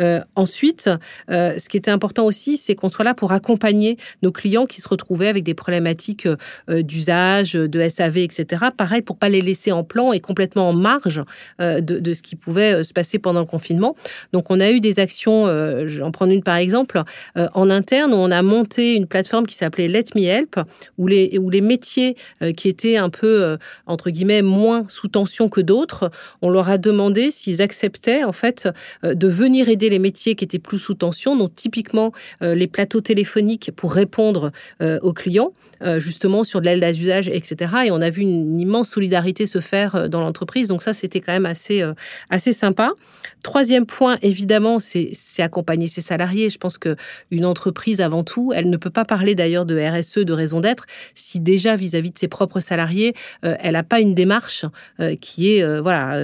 Euh, 0.00 0.20
ensuite, 0.36 0.88
ce 1.28 1.68
qui 1.68 1.76
était 1.76 1.90
important 1.90 2.24
aussi, 2.24 2.56
c'est 2.56 2.76
qu'on 2.76 2.88
soit 2.88 3.04
là 3.04 3.14
pour 3.14 3.32
accompagner 3.32 3.96
nos 4.22 4.30
clients 4.30 4.66
qui 4.66 4.80
se 4.80 4.88
retrouvaient 4.88 5.26
avec 5.26 5.42
des 5.42 5.54
problématiques 5.54 6.28
d'usage, 6.68 7.54
de 7.54 7.88
SAV, 7.88 8.18
etc. 8.18 8.66
Pareil, 8.76 9.02
pour 9.02 9.16
pas 9.16 9.28
les 9.28 9.40
laisser 9.40 9.72
en 9.72 9.82
plan 9.82 10.12
et 10.12 10.20
complètement 10.20 10.68
en 10.68 10.72
marge 10.72 11.24
de, 11.58 12.12
ce 12.12 12.22
qui 12.22 12.36
pouvait 12.36 12.84
se 12.84 12.92
passer 12.92 13.18
pendant 13.18 13.40
le 13.40 13.46
confinement. 13.46 13.96
Donc 14.32 14.50
on 14.50 14.60
a 14.60 14.70
eu 14.70 14.78
des 14.78 15.00
actions, 15.00 15.46
j'en 15.86 16.12
prends 16.12 16.30
une 16.30 16.44
par 16.44 16.56
exemple, 16.56 17.02
en 17.34 17.70
interne, 17.70 18.12
où 18.12 18.16
on 18.16 18.30
a 18.30 18.42
monté 18.42 18.94
une 18.94 19.06
plateforme 19.06 19.46
qui 19.46 19.56
s'appelait 19.56 19.88
Let 19.88 20.04
Me 20.14 20.22
Help, 20.22 20.60
où 20.98 21.08
les, 21.08 21.38
où 21.38 21.50
les 21.50 21.60
métiers 21.60 21.95
métiers 21.96 22.16
qui 22.56 22.68
étaient 22.68 22.96
un 22.96 23.10
peu, 23.10 23.56
entre 23.86 24.10
guillemets, 24.10 24.42
moins 24.42 24.84
sous 24.88 25.08
tension 25.08 25.48
que 25.48 25.60
d'autres, 25.60 26.10
on 26.42 26.50
leur 26.50 26.68
a 26.68 26.78
demandé 26.78 27.30
s'ils 27.30 27.62
acceptaient, 27.62 28.24
en 28.24 28.32
fait, 28.32 28.68
de 29.02 29.28
venir 29.28 29.68
aider 29.68 29.88
les 29.88 29.98
métiers 29.98 30.34
qui 30.34 30.44
étaient 30.44 30.58
plus 30.58 30.78
sous 30.78 30.94
tension, 30.94 31.36
donc 31.36 31.54
typiquement 31.54 32.12
les 32.40 32.66
plateaux 32.66 33.00
téléphoniques 33.00 33.70
pour 33.74 33.92
répondre 33.92 34.52
aux 34.80 35.12
clients. 35.12 35.52
Euh, 35.82 36.00
justement 36.00 36.42
sur 36.42 36.60
de 36.60 36.64
l'aile 36.64 36.80
d'usage, 36.94 37.28
etc. 37.28 37.70
Et 37.86 37.90
on 37.90 38.00
a 38.00 38.08
vu 38.08 38.22
une, 38.22 38.58
immense 38.58 38.88
solidarité 38.88 39.44
se 39.44 39.60
faire 39.60 39.94
euh, 39.94 40.08
dans 40.08 40.22
l'entreprise. 40.22 40.68
Donc 40.68 40.82
ça, 40.82 40.94
c'était 40.94 41.20
quand 41.20 41.32
même 41.32 41.44
assez, 41.44 41.82
euh, 41.82 41.92
assez 42.30 42.54
sympa. 42.54 42.92
Troisième 43.46 43.86
point, 43.86 44.18
évidemment, 44.22 44.80
c'est 44.80 45.12
accompagner 45.38 45.86
ses 45.86 46.00
salariés. 46.00 46.50
Je 46.50 46.58
pense 46.58 46.78
que 46.78 46.96
une 47.30 47.44
entreprise, 47.44 48.00
avant 48.00 48.24
tout, 48.24 48.52
elle 48.52 48.68
ne 48.68 48.76
peut 48.76 48.90
pas 48.90 49.04
parler 49.04 49.36
d'ailleurs 49.36 49.66
de 49.66 49.78
RSE, 49.78 50.18
de 50.18 50.32
raison 50.32 50.58
d'être, 50.58 50.86
si 51.14 51.38
déjà 51.38 51.76
vis-à-vis 51.76 52.10
de 52.10 52.18
ses 52.18 52.26
propres 52.26 52.58
salariés, 52.58 53.14
elle 53.42 53.74
n'a 53.74 53.84
pas 53.84 54.00
une 54.00 54.14
démarche 54.14 54.64
qui 55.20 55.52
est 55.52 55.80
voilà 55.80 56.18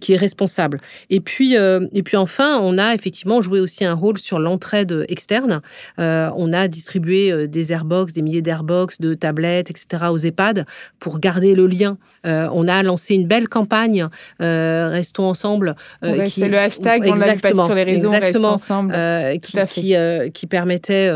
qui 0.00 0.14
est 0.14 0.16
responsable. 0.16 0.80
Et 1.08 1.20
puis 1.20 1.54
et 1.54 2.02
puis 2.02 2.16
enfin, 2.16 2.58
on 2.60 2.78
a 2.78 2.94
effectivement 2.94 3.40
joué 3.40 3.60
aussi 3.60 3.84
un 3.84 3.94
rôle 3.94 4.18
sur 4.18 4.40
l'entraide 4.40 5.04
externe. 5.08 5.60
on 5.98 6.52
a 6.52 6.66
distribué 6.66 7.46
des 7.46 7.72
airbox, 7.72 8.12
des 8.12 8.22
milliers 8.22 8.42
d'airbox 8.42 8.64
box, 8.64 9.00
de 9.00 9.14
tablettes, 9.14 9.70
etc. 9.70 10.06
aux 10.10 10.18
EHPAD 10.18 10.66
pour 10.98 11.20
garder 11.20 11.54
le 11.54 11.68
lien. 11.68 11.96
Euh, 12.26 12.48
on 12.52 12.66
a 12.66 12.82
lancé 12.82 13.14
une 13.14 13.26
belle 13.26 13.48
campagne, 13.48 14.08
euh, 14.40 14.88
Restons 14.90 15.24
ensemble. 15.24 15.76
Euh, 16.24 16.30
c'est 16.30 16.48
le 16.48 16.58
hashtag, 16.58 17.04
on 17.06 17.14
l'a 17.14 17.36
sur 17.38 17.74
les 17.74 17.82
réseaux, 17.84 18.12
exactement, 18.12 18.52
ensemble. 18.52 18.94
qui, 19.40 19.94
qui, 20.32 20.46
permettait 20.46 21.10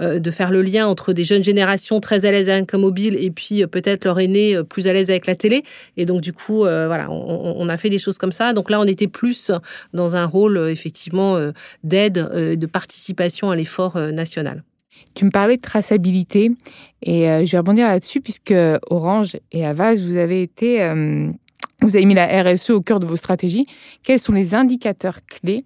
de 0.00 0.30
faire 0.30 0.50
le 0.50 0.62
lien 0.62 0.86
entre 0.86 1.12
des 1.12 1.24
jeunes 1.24 1.44
générations 1.44 2.00
très 2.00 2.24
à 2.24 2.30
l'aise 2.30 2.48
avec 2.48 2.72
un 2.74 2.78
mobile 2.78 3.16
et 3.20 3.30
puis 3.30 3.66
peut-être 3.66 4.04
leur 4.04 4.20
aîné 4.20 4.56
plus 4.68 4.86
à 4.86 4.92
l'aise 4.92 5.10
avec 5.10 5.26
la 5.26 5.34
télé. 5.34 5.64
Et 5.96 6.06
donc, 6.06 6.20
du 6.20 6.32
coup, 6.32 6.58
voilà, 6.60 7.10
on, 7.10 7.56
on, 7.58 7.68
a 7.68 7.76
fait 7.76 7.90
des 7.90 7.98
choses 7.98 8.18
comme 8.18 8.32
ça. 8.32 8.52
Donc 8.52 8.70
là, 8.70 8.80
on 8.80 8.86
était 8.86 9.08
plus 9.08 9.50
dans 9.92 10.16
un 10.16 10.26
rôle, 10.26 10.58
effectivement, 10.70 11.38
d'aide, 11.82 12.14
de 12.14 12.66
participation 12.66 13.50
à 13.50 13.56
l'effort 13.56 13.98
national. 13.98 14.62
Tu 15.14 15.24
me 15.24 15.30
parlais 15.30 15.56
de 15.56 15.62
traçabilité 15.62 16.50
et 17.02 17.30
euh, 17.30 17.46
je 17.46 17.52
vais 17.52 17.58
rebondir 17.58 17.86
là-dessus 17.86 18.20
puisque 18.20 18.54
Orange 18.90 19.36
et 19.52 19.64
Avas, 19.64 19.94
vous 19.94 20.16
avez 20.16 20.42
été, 20.42 20.82
euh, 20.82 21.30
vous 21.84 21.96
avez 21.96 22.06
mis 22.06 22.14
la 22.14 22.42
RSE 22.42 22.70
au 22.70 22.80
cœur 22.80 23.00
de 23.00 23.06
vos 23.06 23.16
stratégies. 23.16 23.66
Quels 24.02 24.18
sont 24.18 24.32
les 24.32 24.54
indicateurs 24.54 25.20
clés 25.26 25.64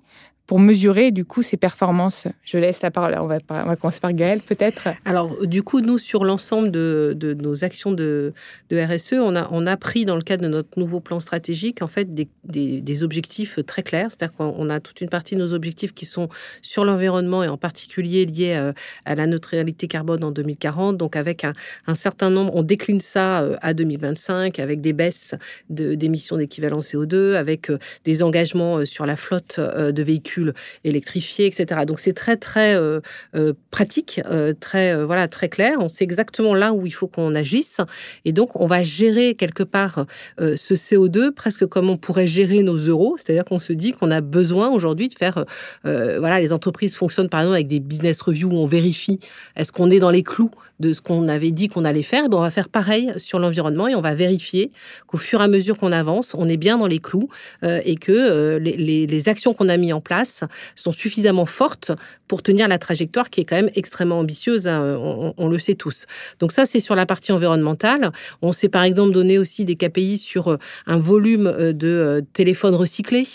pour 0.48 0.58
mesurer 0.58 1.10
du 1.10 1.26
coup 1.26 1.42
ces 1.42 1.58
performances 1.58 2.26
Je 2.42 2.56
laisse 2.56 2.80
la 2.80 2.90
parole. 2.90 3.14
On 3.20 3.26
va, 3.26 3.36
on 3.50 3.66
va 3.66 3.76
commencer 3.76 4.00
par 4.00 4.14
Gaël, 4.14 4.40
peut-être. 4.40 4.88
Alors, 5.04 5.46
du 5.46 5.62
coup, 5.62 5.82
nous, 5.82 5.98
sur 5.98 6.24
l'ensemble 6.24 6.70
de, 6.70 7.12
de, 7.14 7.34
nos 7.34 7.64
actions 7.64 7.92
de, 7.92 8.32
de, 8.70 8.80
RSE, 8.80 9.12
on 9.12 9.36
a, 9.36 9.46
on 9.52 9.66
a 9.66 9.76
pris 9.76 10.06
dans 10.06 10.16
le 10.16 10.22
cadre 10.22 10.42
de 10.42 10.48
notre 10.48 10.78
nouveau 10.78 11.00
plan 11.00 11.20
stratégique, 11.20 11.82
en 11.82 11.86
fait, 11.86 12.14
des, 12.14 12.28
des, 12.44 12.80
des 12.80 13.02
objectifs 13.02 13.58
très 13.66 13.82
clairs. 13.82 14.08
C'est-à-dire 14.08 14.34
qu'on 14.36 14.70
a 14.70 14.80
toute 14.80 15.02
une 15.02 15.10
partie 15.10 15.34
de 15.34 15.40
nos 15.40 15.52
objectifs 15.52 15.92
qui 15.92 16.06
sont 16.06 16.30
sur 16.62 16.86
l'environnement 16.86 17.44
et 17.44 17.48
en 17.48 17.58
particulier 17.58 18.24
liés 18.24 18.54
euh, 18.56 18.72
à 19.04 19.14
la 19.14 19.26
neutralité 19.26 19.86
carbone 19.86 20.24
en 20.24 20.30
2040. 20.30 20.96
Donc, 20.96 21.14
avec 21.14 21.44
un, 21.44 21.52
un 21.86 21.94
certain 21.94 22.30
nombre, 22.30 22.52
on 22.54 22.62
décline 22.62 23.02
ça 23.02 23.42
euh, 23.42 23.56
à 23.60 23.74
2025 23.74 24.58
avec 24.60 24.80
des 24.80 24.94
baisses 24.94 25.34
d'émissions 25.68 26.38
d'équivalent 26.38 26.78
CO2, 26.78 27.34
avec 27.34 27.70
euh, 27.70 27.78
des 28.04 28.22
engagements 28.22 28.86
sur 28.86 29.04
la 29.04 29.16
flotte 29.16 29.60
de 29.60 30.02
véhicules 30.02 30.37
électrifiés, 30.84 31.46
etc. 31.46 31.82
Donc 31.86 32.00
c'est 32.00 32.12
très 32.12 32.36
très 32.36 32.74
euh, 32.74 33.00
euh, 33.34 33.52
pratique, 33.70 34.20
euh, 34.26 34.52
très 34.58 35.04
voilà 35.04 35.28
très 35.28 35.48
clair. 35.48 35.78
On 35.80 35.88
sait 35.88 36.04
exactement 36.04 36.54
là 36.54 36.72
où 36.72 36.86
il 36.86 36.92
faut 36.92 37.08
qu'on 37.08 37.34
agisse, 37.34 37.80
et 38.24 38.32
donc 38.32 38.60
on 38.60 38.66
va 38.66 38.82
gérer 38.82 39.34
quelque 39.34 39.62
part 39.62 40.06
ce 40.38 40.74
CO2 40.74 41.32
presque 41.32 41.66
comme 41.66 41.90
on 41.90 41.96
pourrait 41.96 42.26
gérer 42.26 42.62
nos 42.62 42.76
euros, 42.76 43.16
c'est-à-dire 43.18 43.44
qu'on 43.44 43.58
se 43.58 43.72
dit 43.72 43.92
qu'on 43.92 44.10
a 44.10 44.20
besoin 44.20 44.68
aujourd'hui 44.70 45.08
de 45.08 45.14
faire 45.14 45.44
voilà 45.84 46.40
les 46.40 46.52
entreprises 46.52 46.96
fonctionnent 46.96 47.28
par 47.28 47.40
exemple 47.40 47.54
avec 47.54 47.68
des 47.68 47.80
business 47.80 48.20
reviews 48.20 48.50
où 48.50 48.56
on 48.56 48.66
vérifie 48.66 49.18
est-ce 49.56 49.72
qu'on 49.72 49.90
est 49.90 49.98
dans 49.98 50.10
les 50.10 50.22
clous 50.22 50.50
de 50.80 50.92
ce 50.92 51.00
qu'on 51.00 51.28
avait 51.28 51.50
dit 51.50 51.68
qu'on 51.68 51.84
allait 51.84 52.02
faire, 52.02 52.28
ben, 52.28 52.38
on 52.38 52.42
va 52.42 52.50
faire 52.50 52.68
pareil 52.68 53.12
sur 53.16 53.38
l'environnement 53.38 53.88
et 53.88 53.94
on 53.94 54.00
va 54.00 54.14
vérifier 54.14 54.70
qu'au 55.06 55.18
fur 55.18 55.40
et 55.40 55.44
à 55.44 55.48
mesure 55.48 55.76
qu'on 55.78 55.92
avance, 55.92 56.34
on 56.36 56.48
est 56.48 56.56
bien 56.56 56.78
dans 56.78 56.86
les 56.86 57.00
clous 57.00 57.28
euh, 57.64 57.80
et 57.84 57.96
que 57.96 58.12
euh, 58.12 58.58
les, 58.58 59.28
actions 59.28 59.52
qu'on 59.52 59.68
a 59.68 59.76
mis 59.76 59.92
en 59.92 60.00
place 60.00 60.44
sont 60.76 60.92
suffisamment 60.92 61.44
fortes 61.44 61.90
pour 62.28 62.42
tenir 62.42 62.68
la 62.68 62.78
trajectoire 62.78 63.30
qui 63.30 63.40
est 63.40 63.44
quand 63.44 63.56
même 63.56 63.70
extrêmement 63.74 64.20
ambitieuse, 64.20 64.68
hein, 64.68 64.96
on, 65.36 65.48
le 65.48 65.58
sait 65.58 65.74
tous. 65.74 66.06
Donc 66.38 66.52
ça, 66.52 66.66
c'est 66.66 66.78
sur 66.78 66.94
la 66.94 67.04
partie 67.04 67.32
environnementale. 67.32 68.12
On 68.42 68.52
s'est 68.52 68.68
par 68.68 68.84
exemple 68.84 69.12
donné 69.12 69.38
aussi 69.38 69.64
des 69.64 69.74
KPI 69.74 70.18
sur 70.18 70.48
euh, 70.48 70.56
un 70.86 70.98
volume 70.98 71.72
de 71.72 72.24
téléphones 72.32 72.74
recyclés, 72.74 73.26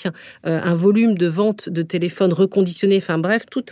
un 0.44 0.76
volume 0.76 1.16
de 1.18 1.28
vente 1.28 1.70
de 1.70 1.82
téléphones 1.82 2.34
reconditionnés, 2.34 2.98
enfin 2.98 3.18
bref, 3.18 3.46
toute 3.50 3.72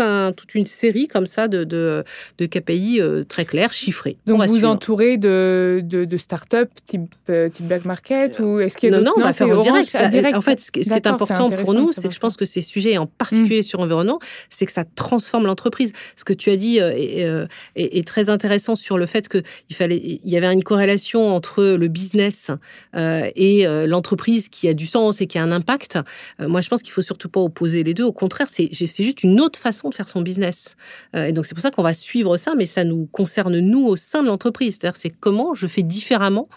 une 0.55 0.65
série 0.65 1.07
comme 1.07 1.27
ça 1.27 1.47
de, 1.47 1.63
de, 1.63 2.03
de 2.37 2.45
KPI 2.45 2.99
très 3.27 3.45
clairs 3.45 3.60
chiffré. 3.69 4.17
Donc 4.25 4.43
vous 4.47 4.65
entourez 4.65 5.17
de, 5.17 5.81
de, 5.83 6.05
de 6.05 6.17
start-up 6.17 6.69
type, 6.85 7.13
euh, 7.29 7.49
type 7.49 7.67
Black 7.67 7.85
Market 7.85 8.39
ou 8.39 8.59
est-ce 8.59 8.77
qu'il 8.77 8.91
y 8.91 8.93
a 8.93 8.97
Non, 8.97 9.03
non, 9.03 9.13
on 9.17 9.21
va 9.21 9.33
faire 9.33 9.49
au 9.49 9.61
direct. 9.61 9.95
En 10.35 10.41
fait, 10.41 10.59
ce 10.59 10.71
qui 10.71 10.79
est 10.79 11.07
important 11.07 11.49
pour 11.49 11.73
nous, 11.73 11.91
c'est 11.93 12.07
que 12.07 12.13
je 12.13 12.19
pense 12.19 12.37
que 12.37 12.45
ces 12.45 12.61
sujets, 12.61 12.97
en 12.97 13.05
particulier 13.05 13.61
sur 13.61 13.79
l'environnement, 13.79 14.19
c'est 14.49 14.65
que 14.65 14.71
ça 14.71 14.83
transforme 14.95 15.45
l'entreprise. 15.45 15.91
Ce 16.15 16.23
que 16.23 16.33
tu 16.33 16.49
as 16.49 16.57
dit 16.57 16.79
euh, 16.79 16.91
euh, 16.91 17.47
est, 17.75 17.97
est, 17.97 18.07
très 18.07 18.29
intéressant 18.29 18.75
sur 18.75 18.97
le 18.97 19.05
fait 19.05 19.29
qu'il 19.29 19.75
fallait, 19.75 19.97
il 19.97 20.29
y 20.29 20.37
avait 20.37 20.51
une 20.51 20.63
corrélation 20.63 21.33
entre 21.33 21.63
le 21.63 21.87
business 21.87 22.51
et 22.93 23.65
l'entreprise 23.87 24.49
qui 24.49 24.67
a 24.67 24.73
du 24.73 24.87
sens 24.87 25.21
et 25.21 25.27
qui 25.27 25.37
a 25.37 25.43
un 25.43 25.51
impact. 25.51 25.99
moi, 26.39 26.61
je 26.61 26.69
pense 26.69 26.81
qu'il 26.81 26.91
faut 26.91 27.01
surtout 27.01 27.29
pas 27.29 27.39
opposer 27.39 27.83
les 27.83 27.93
deux. 27.93 28.03
Au 28.03 28.11
contraire, 28.11 28.47
c'est 28.49 28.71
juste 28.73 29.23
une 29.23 29.39
autre 29.39 29.59
façon 29.59 29.89
de 29.89 29.95
faire 29.95 30.07
son 30.07 30.21
business. 30.21 30.75
et 31.13 31.31
donc 31.31 31.45
c'est 31.45 31.55
pour 31.55 31.61
ça 31.61 31.71
qu'on 31.71 31.83
va 31.83 31.93
suivre 31.93 32.37
ça, 32.37 32.53
mais 32.55 32.65
ça 32.65 32.83
nous 32.83 33.07
concerne 33.11 33.50
nous 33.59 33.85
au 33.85 33.95
sein 33.95 34.23
de 34.23 34.27
l'entreprise. 34.27 34.79
C'est 34.95 35.09
comment 35.09 35.53
je 35.53 35.67
fais 35.67 35.83
différemment 35.83 36.47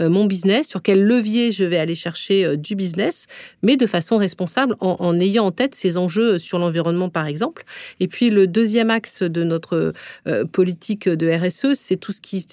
euh, 0.00 0.08
mon 0.08 0.24
business, 0.24 0.68
sur 0.68 0.82
quel 0.82 1.04
levier 1.04 1.50
je 1.50 1.64
vais 1.64 1.78
aller 1.78 1.94
chercher 1.94 2.44
euh, 2.44 2.56
du 2.56 2.74
business, 2.74 3.26
mais 3.62 3.76
de 3.76 3.86
façon 3.86 4.16
responsable, 4.16 4.76
en, 4.80 5.18
ayant 5.20 5.46
en 5.46 5.50
tête 5.50 5.74
ces 5.74 5.96
enjeux 5.96 6.38
sur 6.38 6.58
l'environnement, 6.58 7.08
par 7.08 7.26
exemple. 7.26 7.64
Et 8.00 8.08
puis, 8.08 8.30
le 8.30 8.46
deuxième 8.46 8.90
axe 8.90 9.22
de 9.22 9.44
notre 9.44 9.92
euh, 10.26 10.44
politique 10.46 11.08
de 11.08 11.30
RSE, 11.30 11.74
c'est 11.74 11.96
tout 11.96 12.12
ce 12.12 12.20
qui, 12.20 12.44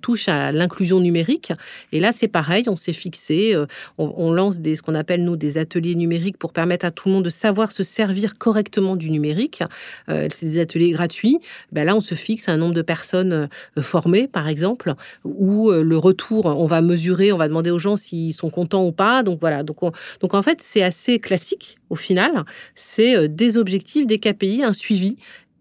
touche 0.00 0.28
à 0.28 0.52
l'inclusion 0.52 1.00
numérique. 1.00 1.52
Et 1.92 2.00
là, 2.00 2.12
c'est 2.12 2.28
pareil, 2.28 2.64
on 2.68 2.76
s'est 2.76 2.92
fixé, 2.92 3.54
on, 3.98 4.32
lance 4.32 4.60
des, 4.60 4.74
ce 4.74 4.82
qu'on 4.82 4.94
appelle, 4.94 5.24
nous, 5.24 5.36
des 5.36 5.58
ateliers 5.58 5.94
numériques 5.94 6.38
pour 6.38 6.52
permettre 6.52 6.84
à 6.84 6.90
tout 6.90 7.08
le 7.08 7.14
monde 7.14 7.24
de 7.24 7.30
savoir 7.30 7.72
se 7.72 7.82
servir 7.82 8.38
correctement 8.38 8.96
du 8.96 9.10
numérique. 9.10 9.62
c'est 10.06 10.44
des 10.44 10.58
ateliers 10.58 10.90
gratuits. 10.90 11.38
Ben 11.72 11.84
là, 11.84 11.96
on 11.96 12.00
se 12.00 12.14
fixe 12.14 12.48
un 12.48 12.56
nombre 12.56 12.74
de 12.74 12.82
personnes 12.82 13.17
euh, 13.26 13.82
formées, 13.82 14.28
par 14.28 14.48
exemple, 14.48 14.94
ou 15.24 15.70
euh, 15.70 15.82
le 15.82 15.98
retour, 15.98 16.46
on 16.46 16.66
va 16.66 16.80
mesurer, 16.82 17.32
on 17.32 17.36
va 17.36 17.48
demander 17.48 17.70
aux 17.70 17.78
gens 17.78 17.96
s'ils 17.96 18.32
sont 18.32 18.50
contents 18.50 18.84
ou 18.84 18.92
pas. 18.92 19.22
Donc 19.22 19.38
voilà. 19.40 19.62
Donc, 19.62 19.78
donc 20.20 20.34
en 20.34 20.42
fait, 20.42 20.60
c'est 20.62 20.82
assez 20.82 21.18
classique 21.18 21.78
au 21.90 21.96
final. 21.96 22.44
C'est 22.74 23.16
euh, 23.16 23.28
des 23.28 23.58
objectifs, 23.58 24.06
des 24.06 24.18
KPI, 24.18 24.62
un 24.64 24.72
suivi 24.72 25.16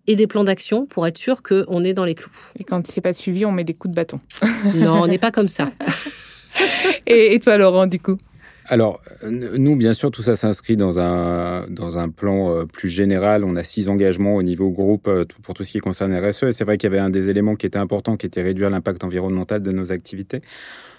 et 0.08 0.16
des 0.16 0.28
plans 0.28 0.44
d'action 0.44 0.86
pour 0.86 1.06
être 1.06 1.18
sûr 1.18 1.44
qu'on 1.44 1.84
est 1.84 1.94
dans 1.94 2.06
les 2.06 2.16
clous. 2.16 2.32
Et 2.60 2.64
quand 2.64 2.88
c'est 2.88 3.02
pas 3.02 3.14
suivi, 3.14 3.46
on 3.46 3.52
met 3.52 3.64
des 3.64 3.74
coups 3.74 3.92
de 3.92 3.96
bâton. 3.96 4.20
non, 4.76 5.02
on 5.02 5.08
n'est 5.08 5.18
pas 5.18 5.32
comme 5.32 5.50
ça. 5.50 5.72
et, 7.06 7.34
et 7.34 7.40
toi, 7.40 7.58
Laurent, 7.58 7.88
du 7.88 8.00
coup? 8.00 8.18
Alors, 8.70 9.02
nous, 9.24 9.78
bien 9.78 9.94
sûr, 9.94 10.12
tout 10.12 10.22
ça 10.22 10.36
s'inscrit 10.36 10.76
dans 10.76 11.00
un, 11.00 11.68
dans 11.70 12.00
un 12.00 12.10
plan 12.10 12.52
euh, 12.54 12.66
plus 12.66 12.90
général. 12.90 13.46
On 13.46 13.56
a 13.56 13.64
six 13.64 13.88
engagements 13.88 14.36
au 14.36 14.44
niveau 14.44 14.72
groupe 14.72 15.08
euh, 15.08 15.24
pour 15.42 15.54
tout 15.54 15.64
ce 15.64 15.72
qui 15.72 15.80
concerne 15.80 16.14
RSE. 16.14 16.44
Et 16.44 16.52
c'est 16.52 16.66
vrai 16.66 16.78
qu'il 16.78 16.92
y 16.92 16.94
avait 16.94 17.02
un 17.02 17.10
des 17.10 17.30
éléments 17.30 17.56
qui 17.56 17.66
était 17.66 17.78
important, 17.78 18.18
qui 18.18 18.26
était 18.26 18.42
réduire 18.42 18.70
l'impact 18.70 19.06
environnemental 19.06 19.64
de 19.64 19.72
nos 19.72 19.94
activités. 19.94 20.42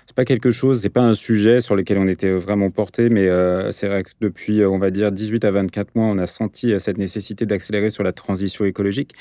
C'est 0.07 0.17
pas 0.17 0.25
quelque 0.25 0.51
chose, 0.51 0.81
c'est 0.81 0.89
pas 0.89 1.03
un 1.03 1.13
sujet 1.13 1.61
sur 1.61 1.77
lequel 1.77 1.99
on 1.99 2.09
était 2.09 2.31
vraiment 2.31 2.71
porté, 2.71 3.11
mais 3.11 3.29
euh, 3.29 3.71
c'est 3.71 3.89
vrai 3.89 4.03
que 4.03 4.11
depuis, 4.23 4.65
on 4.65 4.79
va 4.79 4.91
dire, 4.91 5.13
18 5.13 5.45
à 5.45 5.51
24 5.51 5.95
mois, 5.95 6.07
on 6.07 6.17
a 6.17 6.27
senti 6.27 6.73
cette 6.81 6.97
nécessité 6.97 7.45
d'accélérer 7.45 7.91
sur 7.91 8.03
la 8.03 8.13
transition 8.13 8.65
écologique. 8.65 9.13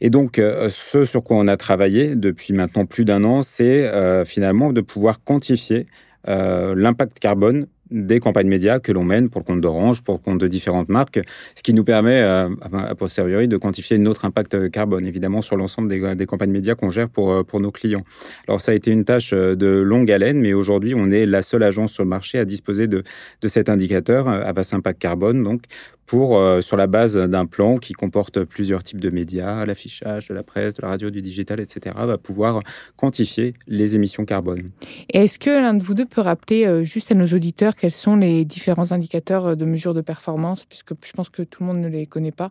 Et 0.00 0.08
donc, 0.08 0.40
ce 0.70 1.04
sur 1.04 1.24
quoi 1.24 1.36
on 1.36 1.48
a 1.48 1.56
travaillé 1.56 2.14
depuis 2.14 2.54
maintenant 2.54 2.86
plus 2.86 3.04
d'un 3.04 3.24
an, 3.24 3.42
c'est 3.42 3.90
finalement 4.24 4.72
de 4.72 4.80
pouvoir 4.80 5.24
quantifier 5.24 5.86
euh, 6.28 6.74
l'impact 6.76 7.18
carbone 7.18 7.66
des 7.90 8.20
campagnes 8.20 8.48
médias 8.48 8.80
que 8.80 8.92
l'on 8.92 9.02
mène 9.02 9.30
pour 9.30 9.40
le 9.40 9.46
compte 9.46 9.62
d'Orange, 9.62 10.02
pour 10.02 10.16
le 10.16 10.20
compte 10.20 10.38
de 10.38 10.46
différentes 10.46 10.90
marques, 10.90 11.20
ce 11.54 11.62
qui 11.62 11.72
nous 11.72 11.84
permet, 11.84 12.20
euh, 12.20 12.50
à 12.72 12.94
posteriori, 12.94 13.48
de 13.48 13.56
quantifier 13.56 13.96
notre 13.98 14.26
impact 14.26 14.70
carbone, 14.70 15.06
évidemment, 15.06 15.40
sur 15.40 15.56
l'ensemble 15.56 15.88
des, 15.88 16.26
campagnes 16.26 16.50
médias 16.50 16.74
qu'on 16.74 16.90
gère 16.90 17.08
pour, 17.08 17.32
euh, 17.32 17.42
pour 17.44 17.60
nos 17.60 17.70
clients. 17.70 18.04
Alors, 18.46 18.60
ça 18.60 18.72
a 18.72 18.74
été 18.74 18.90
une 18.90 19.06
tâche 19.06 19.32
de 19.32 19.68
longue 19.68 20.10
haleine, 20.10 20.38
mais 20.38 20.52
aujourd'hui, 20.52 20.94
on 20.94 21.10
est 21.10 21.24
la 21.24 21.40
seule 21.40 21.62
agence 21.62 21.92
sur 21.92 22.02
le 22.02 22.10
marché 22.10 22.38
à 22.38 22.44
disposer 22.44 22.88
de, 22.88 23.02
de 23.40 23.48
cet 23.48 23.70
indicateur, 23.70 24.28
Avas 24.28 24.68
Impact 24.72 25.00
Carbone, 25.00 25.42
donc, 25.42 25.62
pour, 26.08 26.42
sur 26.62 26.76
la 26.76 26.86
base 26.86 27.16
d'un 27.16 27.46
plan 27.46 27.76
qui 27.76 27.92
comporte 27.92 28.42
plusieurs 28.42 28.82
types 28.82 29.00
de 29.00 29.10
médias, 29.10 29.64
l'affichage, 29.64 30.28
de 30.28 30.34
la 30.34 30.42
presse, 30.42 30.74
de 30.74 30.82
la 30.82 30.88
radio, 30.88 31.10
du 31.10 31.22
digital, 31.22 31.60
etc., 31.60 31.94
va 31.98 32.18
pouvoir 32.18 32.60
quantifier 32.96 33.54
les 33.66 33.94
émissions 33.94 34.24
carbone. 34.24 34.70
Est-ce 35.12 35.38
que 35.38 35.50
l'un 35.50 35.74
de 35.74 35.82
vous 35.82 35.94
deux 35.94 36.06
peut 36.06 36.22
rappeler 36.22 36.84
juste 36.84 37.12
à 37.12 37.14
nos 37.14 37.26
auditeurs 37.26 37.76
quels 37.76 37.92
sont 37.92 38.16
les 38.16 38.44
différents 38.44 38.90
indicateurs 38.90 39.56
de 39.56 39.64
mesure 39.64 39.94
de 39.94 40.00
performance, 40.00 40.64
puisque 40.64 40.94
je 41.04 41.12
pense 41.12 41.28
que 41.28 41.42
tout 41.42 41.62
le 41.62 41.66
monde 41.68 41.80
ne 41.80 41.88
les 41.88 42.06
connaît 42.06 42.32
pas, 42.32 42.50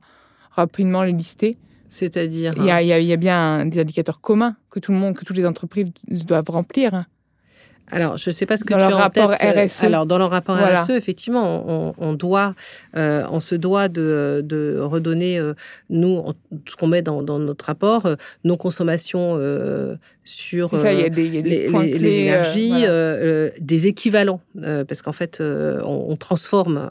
rapidement 0.51 1.03
les 1.03 1.11
lister 1.11 1.57
c'est-à-dire 1.89 2.53
il, 2.57 2.63
il, 2.63 3.05
y 3.05 3.13
a 3.13 3.17
bien 3.17 3.65
des 3.65 3.79
indicateurs 3.79 4.21
communs 4.21 4.55
que 4.69 4.79
tout 4.79 4.91
le 4.91 4.97
monde, 4.97 5.15
que 5.15 5.25
toutes 5.25 5.37
les 5.37 5.45
entreprises 5.45 5.91
doivent 6.07 6.49
remplir. 6.49 7.03
Alors, 7.89 8.17
je 8.17 8.29
ne 8.29 8.33
sais 8.33 8.45
pas 8.45 8.57
ce 8.57 8.65
que 8.65 8.73
dans 8.73 8.87
tu 8.87 8.93
as 8.93 9.05
en 9.05 9.09
tête. 9.09 9.69
RSE. 9.69 9.83
Alors, 9.83 10.05
dans 10.05 10.17
le 10.17 10.25
rapport 10.25 10.57
RSE, 10.57 10.89
effectivement, 10.89 11.93
on, 11.97 12.13
doit, 12.13 12.53
euh, 12.97 13.23
on 13.31 13.39
se 13.39 13.55
doit 13.55 13.87
de, 13.87 14.41
de 14.43 14.77
redonner, 14.79 15.39
euh, 15.39 15.53
nous, 15.89 16.33
ce 16.67 16.75
qu'on 16.75 16.87
met 16.87 17.01
dans, 17.01 17.21
dans, 17.21 17.39
notre 17.39 17.65
rapport, 17.65 18.05
euh, 18.05 18.15
nos 18.43 18.57
consommations 18.57 19.39
sur 20.25 20.75
les, 20.75 21.05
énergies, 22.19 22.83
des 23.59 23.87
équivalents, 23.87 24.41
parce 24.61 25.01
qu'en 25.01 25.13
fait, 25.13 25.41
on, 25.41 26.15
transforme, 26.17 26.89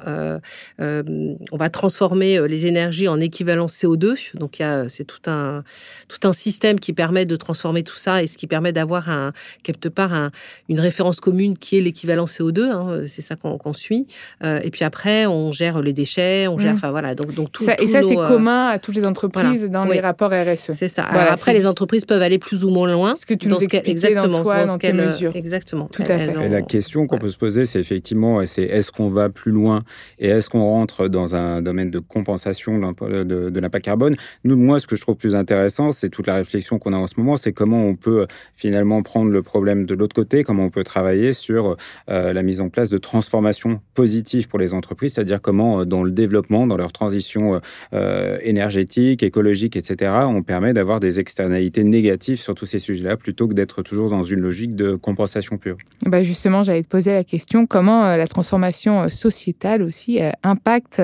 on 0.79 1.57
va 1.57 1.69
transformer 1.69 2.49
les 2.49 2.67
énergies 2.67 3.09
en 3.09 3.21
équivalent 3.21 3.67
CO2. 3.67 4.17
Donc, 4.35 4.63
c'est 4.89 5.05
tout 5.05 5.31
un, 5.31 5.63
tout 6.09 6.27
un 6.27 6.33
système 6.33 6.81
qui 6.81 6.95
permet 6.95 7.27
de 7.27 7.37
transformer 7.37 7.83
tout 7.83 7.97
ça 7.97 8.23
et 8.23 8.27
ce 8.27 8.39
qui 8.39 8.47
permet 8.47 8.73
d'avoir 8.73 9.33
quelque 9.63 9.91
part 9.91 10.15
un, 10.15 10.31
une 10.71 10.86
référence 10.87 11.21
commune 11.21 11.57
qui 11.57 11.79
est 11.79 11.81
l'équivalent 11.81 12.25
CO2. 12.25 12.63
Hein, 12.63 13.03
c'est 13.07 13.23
ça 13.23 13.37
qu'on 13.37 13.73
suit. 13.73 14.07
et 14.43 14.71
puis 14.71 14.85
après, 14.85 15.27
on 15.27 15.53
gère 15.53 15.81
les 15.81 15.93
déchets, 15.93 16.49
on 16.49 16.59
gère, 16.59 16.73
mmh. 16.73 16.77
enfin 16.77 16.91
voilà, 16.91 17.15
donc, 17.15 17.35
donc 17.35 17.53
tout. 17.53 17.65
et 17.65 17.89
ça, 17.89 18.03
c'est 18.03 18.15
commun 18.15 18.69
à 18.69 18.79
toutes 18.79 18.97
les 18.97 19.07
entreprises 19.07 19.65
dans 19.65 19.85
les 19.85 20.01
rapports 20.01 20.31
RSE. 20.31 20.73
C'est 20.73 20.89
ça. 20.89 21.05
après, 21.05 21.53
les 21.53 21.67
entreprises 21.67 22.05
peuvent 22.05 22.23
aller 22.23 22.39
plus 22.39 22.65
ou 22.65 22.71
moins 22.71 22.91
loin 22.91 23.15
que 23.27 23.35
tu 23.35 23.49
nous 23.49 23.59
exactement, 23.61 24.39
dans, 24.39 24.43
toi, 24.43 24.65
dans 24.65 24.79
tes 24.79 24.93
mesures. 24.93 25.35
Exactement. 25.35 25.89
Tout 25.93 26.03
à 26.03 26.19
fait. 26.19 26.45
Et 26.45 26.49
la 26.49 26.63
question 26.63 27.07
qu'on 27.07 27.19
peut 27.19 27.29
se 27.29 27.39
poser, 27.39 27.67
c'est 27.67 27.81
effectivement, 27.81 28.45
c'est 28.47 28.63
est-ce 28.63 28.93
qu'on 28.93 29.09
va 29.09 29.29
plus 29.29 29.53
loin 29.53 29.83
et 30.19 30.29
est-ce 30.29 30.49
qu'on 30.51 30.63
rentre 30.63 31.09
dans 31.09 31.35
un 31.35 31.63
domaine 31.63 31.91
de 31.91 31.99
compensation 31.99 32.79
de, 32.79 33.51
de 33.51 33.61
l'impact 33.61 33.85
carbone? 33.85 34.17
Nous, 34.45 34.57
moi, 34.57 34.81
ce 34.81 34.87
que 34.87 34.97
je 34.97 35.01
trouve 35.01 35.17
plus 35.17 35.35
intéressant, 35.35 35.93
c'est 35.93 36.09
toute 36.09 36.27
la 36.27 36.37
réflexion 36.37 36.79
qu'on 36.79 36.93
a 36.93 36.97
en 36.97 37.07
ce 37.07 37.15
moment, 37.19 37.37
c'est 37.37 37.53
comment 37.53 37.85
on 37.85 37.97
peut 37.97 38.27
finalement 38.55 39.03
prendre 39.03 39.31
le 39.31 39.43
problème 39.43 39.87
de 39.87 39.95
l'autre 39.95 40.15
côté, 40.15 40.45
comment 40.45 40.65
on 40.65 40.71
peut 40.71 40.76
travailler 40.83 41.33
sur 41.33 41.77
euh, 42.11 42.33
la 42.33 42.43
mise 42.43 42.61
en 42.61 42.69
place 42.69 42.91
de 42.91 42.99
transformations 42.99 43.81
positives 43.95 44.49
pour 44.49 44.59
les 44.59 44.75
entreprises, 44.75 45.15
c'est-à-dire 45.15 45.41
comment, 45.41 45.81
euh, 45.81 45.85
dans 45.85 46.03
le 46.03 46.11
développement, 46.11 46.67
dans 46.67 46.77
leur 46.77 46.93
transition 46.93 47.61
euh, 47.93 48.39
énergétique, 48.43 49.23
écologique, 49.23 49.77
etc., 49.77 50.13
on 50.27 50.43
permet 50.43 50.73
d'avoir 50.73 51.01
des 51.01 51.21
externalités 51.21 51.85
négatives 51.85 52.41
sur 52.41 52.55
tous 52.55 52.67
ces 52.67 52.79
sujets-là 52.79 53.17
plutôt 53.17 53.49
que 53.49 53.55
d'être 53.55 53.83
toujours 53.83 54.11
dans 54.11 54.23
une 54.23 54.41
logique 54.41 54.75
de 54.75 54.95
compensation 54.95 55.57
pure. 55.57 55.77
Bah 56.05 56.23
justement, 56.23 56.63
j'allais 56.63 56.83
te 56.83 56.89
poser 56.89 57.13
la 57.13 57.25
question 57.25 57.67
comment 57.67 58.17
la 58.17 58.27
transformation 58.27 59.09
sociétale 59.09 59.83
aussi 59.83 60.21
impacte 60.43 61.03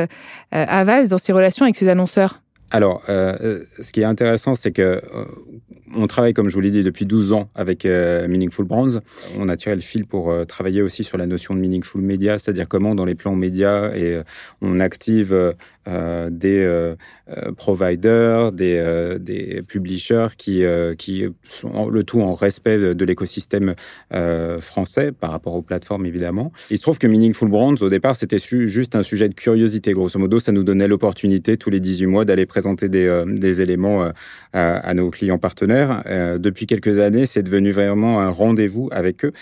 Avas 0.51 1.07
dans 1.07 1.19
ses 1.19 1.33
relations 1.33 1.65
avec 1.65 1.77
ses 1.77 1.89
annonceurs? 1.89 2.42
Alors, 2.73 3.03
ce 3.07 3.93
qui 3.93 4.01
est 4.01 4.05
intéressant, 4.05 4.55
c'est 4.55 4.73
que 4.73 5.01
on 5.95 6.07
travaille, 6.07 6.33
comme 6.33 6.49
je 6.49 6.55
vous 6.55 6.61
l'ai 6.63 6.71
dit, 6.71 6.83
depuis 6.83 7.05
12 7.05 7.35
ans 7.35 7.51
avec 7.55 7.85
Meaningful 7.85 8.65
Brands. 8.65 9.01
On 9.39 9.49
a 9.51 9.57
tiré 9.57 9.75
le 9.75 9.83
fil 9.83 10.07
pour 10.07 10.35
travailler 10.47 10.81
aussi 10.81 11.05
sur 11.05 11.19
la 11.19 11.27
notion 11.27 11.55
de 11.55 11.61
Meaningful 11.61 12.01
Media, 12.01 12.39
c'est-à-dire 12.39 12.67
comment, 12.67 12.95
dans 12.95 13.05
les 13.05 13.15
plans 13.15 13.37
médias, 13.37 13.95
et 13.95 14.23
on 14.63 14.81
active 14.81 15.55
euh, 15.89 16.31
des 16.31 16.61
euh, 16.61 16.95
euh, 17.29 17.51
providers, 17.57 18.53
des, 18.53 19.63
publishers 19.67 20.29
qui, 20.39 20.65
sont 21.45 21.89
le 21.89 22.05
tout 22.05 22.21
en 22.21 22.35
respect 22.35 22.95
de, 22.95 23.05
l'écosystème 23.05 23.75
français 24.61 25.11
par 25.13 25.31
rapport 25.31 25.55
aux 25.55 25.63
plateformes 25.63 26.07
évidemment. 26.07 26.53
Il 26.71 26.77
se 26.77 26.83
trouve 26.83 26.99
que 26.99 27.07
Meaningful 27.07 27.49
Brands 27.49 27.75
au 27.81 27.89
départ 27.89 28.15
c'était 28.15 28.39
juste 28.39 28.95
un 28.95 29.03
sujet 29.03 29.29
de 29.29 29.35
curiosité. 29.35 29.93
Grosso 29.93 30.19
modo, 30.19 30.39
ça 30.39 30.53
nous 30.53 30.63
donnait 30.63 30.87
l'opportunité 30.87 31.57
tous 31.57 31.71
les 31.71 31.81
18 31.81 32.07
mois 32.07 32.25
d'aller 32.25 32.47
présenter 32.47 32.89
des, 32.89 33.61
éléments 33.61 34.11
à, 34.53 34.95
nos 34.95 35.11
clients 35.11 35.39
partenaires. 35.39 36.03
depuis 36.39 36.67
quelques 36.67 36.99
années, 36.99 37.27
c'est 37.27 37.43
devenu 37.43 37.73
vraiment 37.73 38.21
un 38.21 38.31
rendez-vous 38.31 38.89
avec 38.93 39.25
eux. 39.25 39.33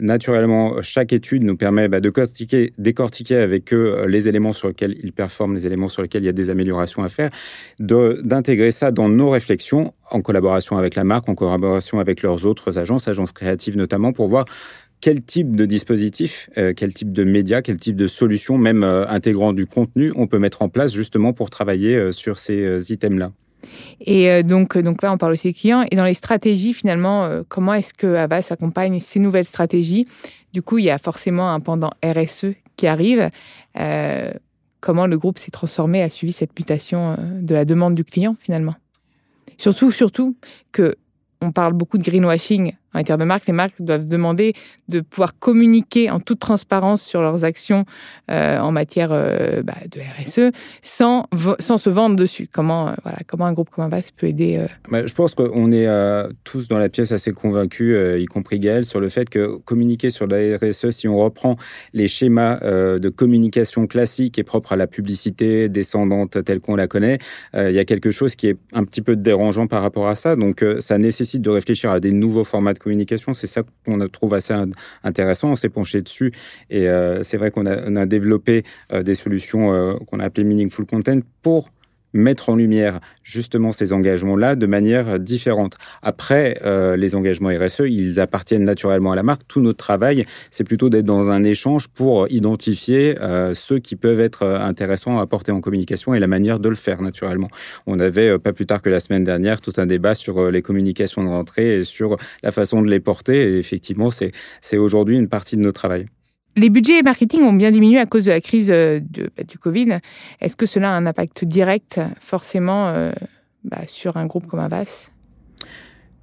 naturellement, 0.00 0.82
chaque 0.82 1.12
étude 1.12 1.44
nous 1.44 1.56
permet 1.56 1.88
bah, 1.88 2.00
de 2.00 2.12
décortiquer 2.78 3.36
avec 3.36 3.72
eux 3.72 4.04
les 4.06 4.28
éléments 4.28 4.52
sur 4.52 4.68
lesquels 4.68 4.96
ils 5.02 5.12
performent 5.12 5.53
les 5.54 5.66
éléments 5.66 5.88
sur 5.88 6.02
lesquels 6.02 6.22
il 6.22 6.26
y 6.26 6.30
a 6.30 6.32
des 6.32 6.50
améliorations 6.50 7.02
à 7.02 7.08
faire, 7.08 7.30
d'intégrer 7.80 8.70
ça 8.70 8.90
dans 8.90 9.08
nos 9.08 9.30
réflexions 9.30 9.94
en 10.10 10.20
collaboration 10.20 10.76
avec 10.76 10.94
la 10.94 11.04
marque, 11.04 11.28
en 11.28 11.34
collaboration 11.34 12.00
avec 12.00 12.22
leurs 12.22 12.46
autres 12.46 12.78
agences, 12.78 13.08
agences 13.08 13.32
créatives 13.32 13.76
notamment, 13.76 14.12
pour 14.12 14.28
voir 14.28 14.44
quel 15.04 15.22
type 15.22 15.54
de 15.54 15.66
dispositif, 15.66 16.48
euh, 16.56 16.72
quel 16.74 16.94
type 16.94 17.12
de 17.12 17.24
médias, 17.24 17.60
quel 17.60 17.76
type 17.76 17.94
de 17.94 18.06
solutions, 18.06 18.56
même 18.56 18.82
euh, 18.82 19.06
intégrant 19.06 19.52
du 19.52 19.66
contenu, 19.66 20.14
on 20.16 20.26
peut 20.26 20.38
mettre 20.38 20.62
en 20.62 20.70
place 20.70 20.94
justement 20.94 21.34
pour 21.34 21.50
travailler 21.50 21.94
euh, 21.94 22.10
sur 22.10 22.38
ces 22.38 22.90
items-là. 22.90 23.30
Et 24.00 24.42
donc, 24.42 24.78
donc 24.78 25.02
là, 25.02 25.12
on 25.12 25.18
parle 25.18 25.32
aussi 25.32 25.48
des 25.48 25.52
clients. 25.52 25.84
Et 25.90 25.96
dans 25.96 26.04
les 26.04 26.14
stratégies, 26.14 26.72
finalement, 26.72 27.28
comment 27.48 27.72
est-ce 27.72 27.94
que 27.94 28.06
Avas 28.06 28.48
accompagne 28.50 29.00
ces 29.00 29.18
nouvelles 29.18 29.46
stratégies? 29.46 30.06
Du 30.52 30.60
coup, 30.60 30.76
il 30.76 30.84
y 30.84 30.90
a 30.90 30.98
forcément 30.98 31.50
un 31.50 31.60
pendant 31.60 31.90
RSE 32.04 32.52
qui 32.76 32.86
arrive 32.86 33.30
comment 34.84 35.06
le 35.06 35.16
groupe 35.16 35.38
s'est 35.38 35.50
transformé, 35.50 36.02
a 36.02 36.10
suivi 36.10 36.34
cette 36.34 36.56
mutation 36.58 37.12
euh, 37.12 37.40
de 37.40 37.54
la 37.54 37.64
demande 37.64 37.94
du 37.94 38.04
client 38.04 38.36
finalement. 38.38 38.74
Surtout, 39.56 39.90
surtout 39.90 40.36
que 40.72 40.94
on 41.40 41.52
parle 41.52 41.72
beaucoup 41.72 41.96
de 41.96 42.02
greenwashing 42.02 42.74
en 42.94 42.98
matière 42.98 43.18
de 43.18 43.24
marque, 43.24 43.46
les 43.46 43.52
marques 43.52 43.80
doivent 43.80 44.06
demander 44.06 44.54
de 44.88 45.00
pouvoir 45.00 45.36
communiquer 45.38 46.10
en 46.10 46.20
toute 46.20 46.38
transparence 46.38 47.02
sur 47.02 47.22
leurs 47.22 47.44
actions 47.44 47.84
euh, 48.30 48.58
en 48.58 48.70
matière 48.70 49.10
euh, 49.12 49.62
bah, 49.62 49.74
de 49.90 50.00
RSE 50.00 50.52
sans, 50.82 51.26
sans 51.58 51.78
se 51.78 51.90
vendre 51.90 52.14
dessus. 52.14 52.48
Comment, 52.50 52.88
euh, 52.88 52.92
voilà, 53.02 53.18
comment 53.26 53.46
un 53.46 53.52
groupe 53.52 53.70
comme 53.70 53.84
Avas 53.84 54.10
peut 54.16 54.28
aider 54.28 54.64
Je 54.90 55.14
pense 55.14 55.34
qu'on 55.34 55.72
est 55.72 55.88
tous 56.44 56.68
dans 56.68 56.78
la 56.78 56.88
pièce 56.88 57.10
assez 57.10 57.32
convaincus, 57.32 57.96
y 58.20 58.24
compris 58.26 58.60
Gaël, 58.60 58.84
sur 58.84 59.00
le 59.00 59.08
fait 59.08 59.28
que 59.28 59.56
communiquer 59.58 60.10
sur 60.10 60.26
la 60.26 60.56
RSE, 60.56 60.90
si 60.90 61.08
on 61.08 61.16
reprend 61.16 61.56
les 61.92 62.06
schémas 62.06 62.60
de 62.60 63.08
communication 63.08 63.86
classiques 63.86 64.38
et 64.38 64.44
propres 64.44 64.72
à 64.72 64.76
la 64.76 64.86
publicité 64.86 65.68
descendante 65.68 66.44
telle 66.44 66.60
qu'on 66.60 66.76
la 66.76 66.86
connaît, 66.86 67.18
il 67.54 67.72
y 67.72 67.78
a 67.78 67.84
quelque 67.84 68.10
chose 68.10 68.36
qui 68.36 68.48
est 68.48 68.56
un 68.72 68.84
petit 68.84 69.02
peu 69.02 69.16
dérangeant 69.16 69.66
par 69.66 69.82
rapport 69.82 70.06
à 70.06 70.14
ça. 70.14 70.36
Donc 70.36 70.64
ça 70.78 70.98
nécessite 70.98 71.42
de 71.42 71.50
réfléchir 71.50 71.90
à 71.90 72.00
des 72.00 72.12
nouveaux 72.12 72.44
formats 72.44 72.74
de 72.74 72.78
communication. 72.84 73.34
C'est 73.34 73.48
ça 73.48 73.62
qu'on 73.84 73.98
trouve 74.08 74.34
assez 74.34 74.54
intéressant. 75.02 75.50
On 75.50 75.56
s'est 75.56 75.70
penché 75.70 76.02
dessus 76.02 76.32
et 76.70 76.88
euh, 76.88 77.22
c'est 77.24 77.38
vrai 77.38 77.50
qu'on 77.50 77.66
a, 77.66 78.06
développé 78.06 78.64
euh, 78.92 79.02
des 79.02 79.14
solutions 79.14 79.72
euh, 79.72 79.94
qu'on 80.06 80.20
a 80.20 80.24
appelées 80.24 80.44
Meaningful 80.44 80.86
Content 80.86 81.20
pour 81.42 81.70
mettre 82.14 82.48
en 82.48 82.56
lumière 82.56 83.00
justement 83.22 83.72
ces 83.72 83.92
engagements-là 83.92 84.56
de 84.56 84.66
manière 84.66 85.18
différente. 85.18 85.76
Après, 86.02 86.58
euh, 86.64 86.96
les 86.96 87.14
engagements 87.14 87.50
RSE, 87.50 87.82
ils 87.86 88.20
appartiennent 88.20 88.64
naturellement 88.64 89.12
à 89.12 89.16
la 89.16 89.22
marque. 89.22 89.42
Tout 89.46 89.60
notre 89.60 89.78
travail, 89.78 90.24
c'est 90.50 90.64
plutôt 90.64 90.88
d'être 90.88 91.04
dans 91.04 91.30
un 91.30 91.44
échange 91.44 91.88
pour 91.88 92.30
identifier 92.30 93.20
euh, 93.20 93.52
ceux 93.54 93.80
qui 93.80 93.96
peuvent 93.96 94.20
être 94.20 94.46
intéressants 94.46 95.18
à 95.18 95.22
apporter 95.22 95.52
en 95.52 95.60
communication 95.60 96.14
et 96.14 96.20
la 96.20 96.26
manière 96.26 96.60
de 96.60 96.68
le 96.68 96.76
faire 96.76 97.02
naturellement. 97.02 97.48
On 97.86 97.98
avait, 97.98 98.28
euh, 98.28 98.38
pas 98.38 98.52
plus 98.52 98.66
tard 98.66 98.80
que 98.80 98.90
la 98.90 99.00
semaine 99.00 99.24
dernière, 99.24 99.60
tout 99.60 99.72
un 99.76 99.86
débat 99.86 100.14
sur 100.14 100.50
les 100.50 100.62
communications 100.62 101.24
de 101.24 101.28
rentrée 101.28 101.78
et 101.78 101.84
sur 101.84 102.16
la 102.42 102.52
façon 102.52 102.80
de 102.82 102.88
les 102.88 103.00
porter. 103.00 103.54
Et 103.54 103.58
effectivement, 103.58 104.10
c'est 104.10 104.78
aujourd'hui 104.78 105.16
une 105.16 105.28
partie 105.28 105.56
de 105.56 105.62
notre 105.62 105.80
travail. 105.80 106.06
Les 106.56 106.70
budgets 106.70 107.02
marketing 107.02 107.42
ont 107.42 107.52
bien 107.52 107.70
diminué 107.70 107.98
à 107.98 108.06
cause 108.06 108.26
de 108.26 108.30
la 108.30 108.40
crise 108.40 108.70
euh, 108.72 109.00
bah, 109.36 109.42
du 109.42 109.58
Covid. 109.58 109.98
Est-ce 110.40 110.56
que 110.56 110.66
cela 110.66 110.92
a 110.92 110.96
un 110.96 111.06
impact 111.06 111.44
direct 111.44 112.00
forcément 112.20 112.88
euh, 112.88 113.10
bah, 113.64 113.82
sur 113.88 114.16
un 114.16 114.26
groupe 114.26 114.46
comme 114.46 114.60
Avas? 114.60 115.10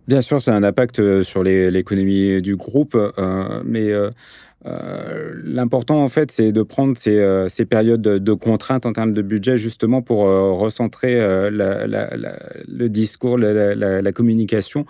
Bien 0.08 0.22
sûr, 0.22 0.42
c'est 0.42 0.52
un 0.52 0.64
impact 0.64 1.00
euh, 1.00 1.24
sur 1.24 1.44
l'économie 1.44 2.42
du 2.42 2.56
groupe, 2.56 2.98
mais 3.66 3.92
l'important, 4.64 6.04
en 6.04 6.10
fait, 6.10 6.32
c'est 6.32 6.52
de 6.52 6.64
prendre 6.64 6.98
ces, 6.98 7.18
euh, 7.18 7.48
périodes 7.70 8.02
de, 8.02 8.34
contraintes 8.34 8.86
en 8.86 8.94
termes 8.94 9.14
de 9.14 9.22
budget, 9.22 9.58
justement 9.58 10.02
pour 10.02 10.28
euh, 10.28 10.52
recentrer 10.52 11.16
le 11.16 12.88
discours, 12.88 13.38
la, 13.38 14.12
communication 14.12 14.86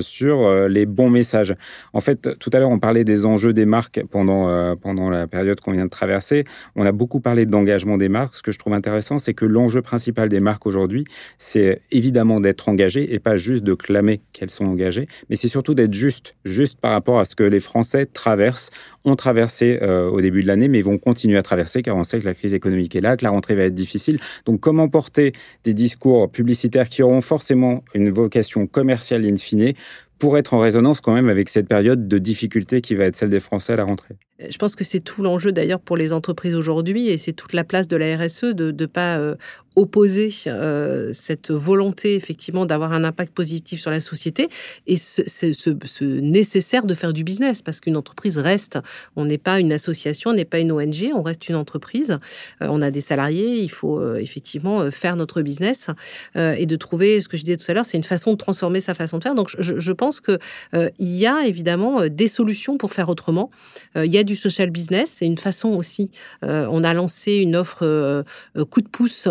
sur 0.00 0.68
les 0.68 0.86
bons 0.86 1.10
messages. 1.10 1.54
En 1.92 2.00
fait, 2.00 2.38
tout 2.38 2.50
à 2.52 2.58
l'heure, 2.58 2.70
on 2.70 2.78
parlait 2.78 3.04
des 3.04 3.26
enjeux 3.26 3.52
des 3.52 3.64
marques 3.64 4.02
pendant, 4.10 4.76
pendant 4.76 5.10
la 5.10 5.26
période 5.26 5.60
qu'on 5.60 5.72
vient 5.72 5.84
de 5.84 5.90
traverser. 5.90 6.44
On 6.74 6.84
a 6.84 6.92
beaucoup 6.92 7.20
parlé 7.20 7.46
d'engagement 7.46 7.96
des 7.96 8.08
marques. 8.08 8.34
Ce 8.34 8.42
que 8.42 8.52
je 8.52 8.58
trouve 8.58 8.74
intéressant, 8.74 9.18
c'est 9.18 9.34
que 9.34 9.44
l'enjeu 9.44 9.82
principal 9.82 10.28
des 10.28 10.40
marques 10.40 10.66
aujourd'hui, 10.66 11.04
c'est 11.38 11.80
évidemment 11.90 12.40
d'être 12.40 12.68
engagées 12.68 13.14
et 13.14 13.18
pas 13.18 13.36
juste 13.36 13.64
de 13.64 13.74
clamer 13.74 14.20
qu'elles 14.32 14.50
sont 14.50 14.66
engagées, 14.66 15.06
mais 15.28 15.36
c'est 15.36 15.48
surtout 15.48 15.74
d'être 15.74 15.94
juste, 15.94 16.36
juste 16.44 16.80
par 16.80 16.92
rapport 16.92 17.18
à 17.18 17.24
ce 17.24 17.34
que 17.34 17.44
les 17.44 17.60
Français 17.60 18.06
traversent 18.06 18.70
ont 19.06 19.16
traversé 19.16 19.78
euh, 19.82 20.08
au 20.10 20.20
début 20.20 20.42
de 20.42 20.46
l'année, 20.46 20.68
mais 20.68 20.82
vont 20.82 20.98
continuer 20.98 21.38
à 21.38 21.42
traverser 21.42 21.82
car 21.82 21.96
on 21.96 22.04
sait 22.04 22.18
que 22.18 22.24
la 22.24 22.34
crise 22.34 22.54
économique 22.54 22.94
est 22.96 23.00
là, 23.00 23.16
que 23.16 23.24
la 23.24 23.30
rentrée 23.30 23.54
va 23.54 23.62
être 23.62 23.74
difficile. 23.74 24.18
Donc 24.44 24.60
comment 24.60 24.88
porter 24.88 25.32
des 25.64 25.74
discours 25.74 26.30
publicitaires 26.30 26.88
qui 26.88 27.02
auront 27.02 27.20
forcément 27.20 27.84
une 27.94 28.10
vocation 28.10 28.66
commerciale 28.66 29.24
in 29.24 29.36
fine 29.36 29.72
pour 30.18 30.38
être 30.38 30.54
en 30.54 30.58
résonance 30.58 31.00
quand 31.00 31.12
même 31.12 31.28
avec 31.28 31.48
cette 31.48 31.68
période 31.68 32.08
de 32.08 32.18
difficulté 32.18 32.80
qui 32.80 32.94
va 32.94 33.04
être 33.04 33.16
celle 33.16 33.30
des 33.30 33.40
Français 33.40 33.74
à 33.74 33.76
la 33.76 33.84
rentrée? 33.84 34.16
Je 34.48 34.56
pense 34.58 34.76
que 34.76 34.84
c'est 34.84 35.00
tout 35.00 35.22
l'enjeu 35.22 35.52
d'ailleurs 35.52 35.80
pour 35.80 35.96
les 35.96 36.12
entreprises 36.12 36.54
aujourd'hui 36.54 37.08
et 37.08 37.18
c'est 37.18 37.32
toute 37.32 37.52
la 37.52 37.64
place 37.64 37.88
de 37.88 37.96
la 37.96 38.16
RSE 38.16 38.54
de 38.54 38.70
ne 38.70 38.86
pas 38.86 39.18
euh, 39.18 39.34
opposer 39.76 40.32
euh, 40.46 41.12
cette 41.12 41.50
volonté 41.50 42.14
effectivement 42.14 42.66
d'avoir 42.66 42.92
un 42.92 43.04
impact 43.04 43.32
positif 43.32 43.80
sur 43.80 43.90
la 43.90 44.00
société 44.00 44.48
et 44.86 44.96
ce, 44.96 45.22
ce, 45.26 46.04
nécessaire 46.04 46.84
de 46.84 46.94
faire 46.94 47.12
du 47.12 47.24
business 47.24 47.62
parce 47.62 47.80
qu'une 47.80 47.96
entreprise 47.96 48.38
reste, 48.38 48.78
on 49.16 49.24
n'est 49.24 49.38
pas 49.38 49.60
une 49.60 49.72
association, 49.72 50.30
on 50.30 50.34
n'est 50.34 50.44
pas 50.44 50.58
une 50.58 50.72
ONG, 50.72 51.10
on 51.14 51.22
reste 51.22 51.48
une 51.48 51.56
entreprise, 51.56 52.18
euh, 52.62 52.68
on 52.70 52.82
a 52.82 52.90
des 52.90 53.00
salariés, 53.00 53.60
il 53.60 53.70
faut 53.70 54.16
effectivement 54.16 54.90
faire 54.90 55.16
notre 55.16 55.42
business 55.42 55.88
et 56.34 56.66
de 56.66 56.76
trouver 56.76 57.20
ce 57.20 57.28
que 57.28 57.36
je 57.36 57.42
disais 57.42 57.56
tout 57.56 57.70
à 57.70 57.74
l'heure, 57.74 57.84
c'est 57.84 57.96
une 57.96 58.04
façon 58.04 58.32
de 58.32 58.36
transformer 58.36 58.80
sa 58.80 58.94
façon 58.94 59.18
de 59.18 59.22
faire. 59.22 59.34
Donc 59.34 59.54
je, 59.58 59.78
je 59.78 59.92
pense 59.92 60.20
que 60.20 60.38
il 60.98 61.16
y 61.16 61.26
a 61.26 61.46
évidemment 61.46 62.08
des 62.08 62.28
solutions 62.28 62.78
pour 62.78 62.92
faire 62.92 63.08
autrement. 63.08 63.50
il 63.94 64.12
y 64.12 64.18
a 64.18 64.24
du 64.24 64.36
social 64.36 64.70
business. 64.70 65.10
C'est 65.16 65.26
une 65.26 65.38
façon 65.38 65.70
aussi. 65.70 66.10
Euh, 66.44 66.66
on 66.70 66.84
a 66.84 66.94
lancé 66.94 67.36
une 67.36 67.56
offre 67.56 67.82
euh, 67.82 68.22
euh, 68.56 68.64
coup 68.64 68.80
de 68.80 68.88
pouce 68.88 69.26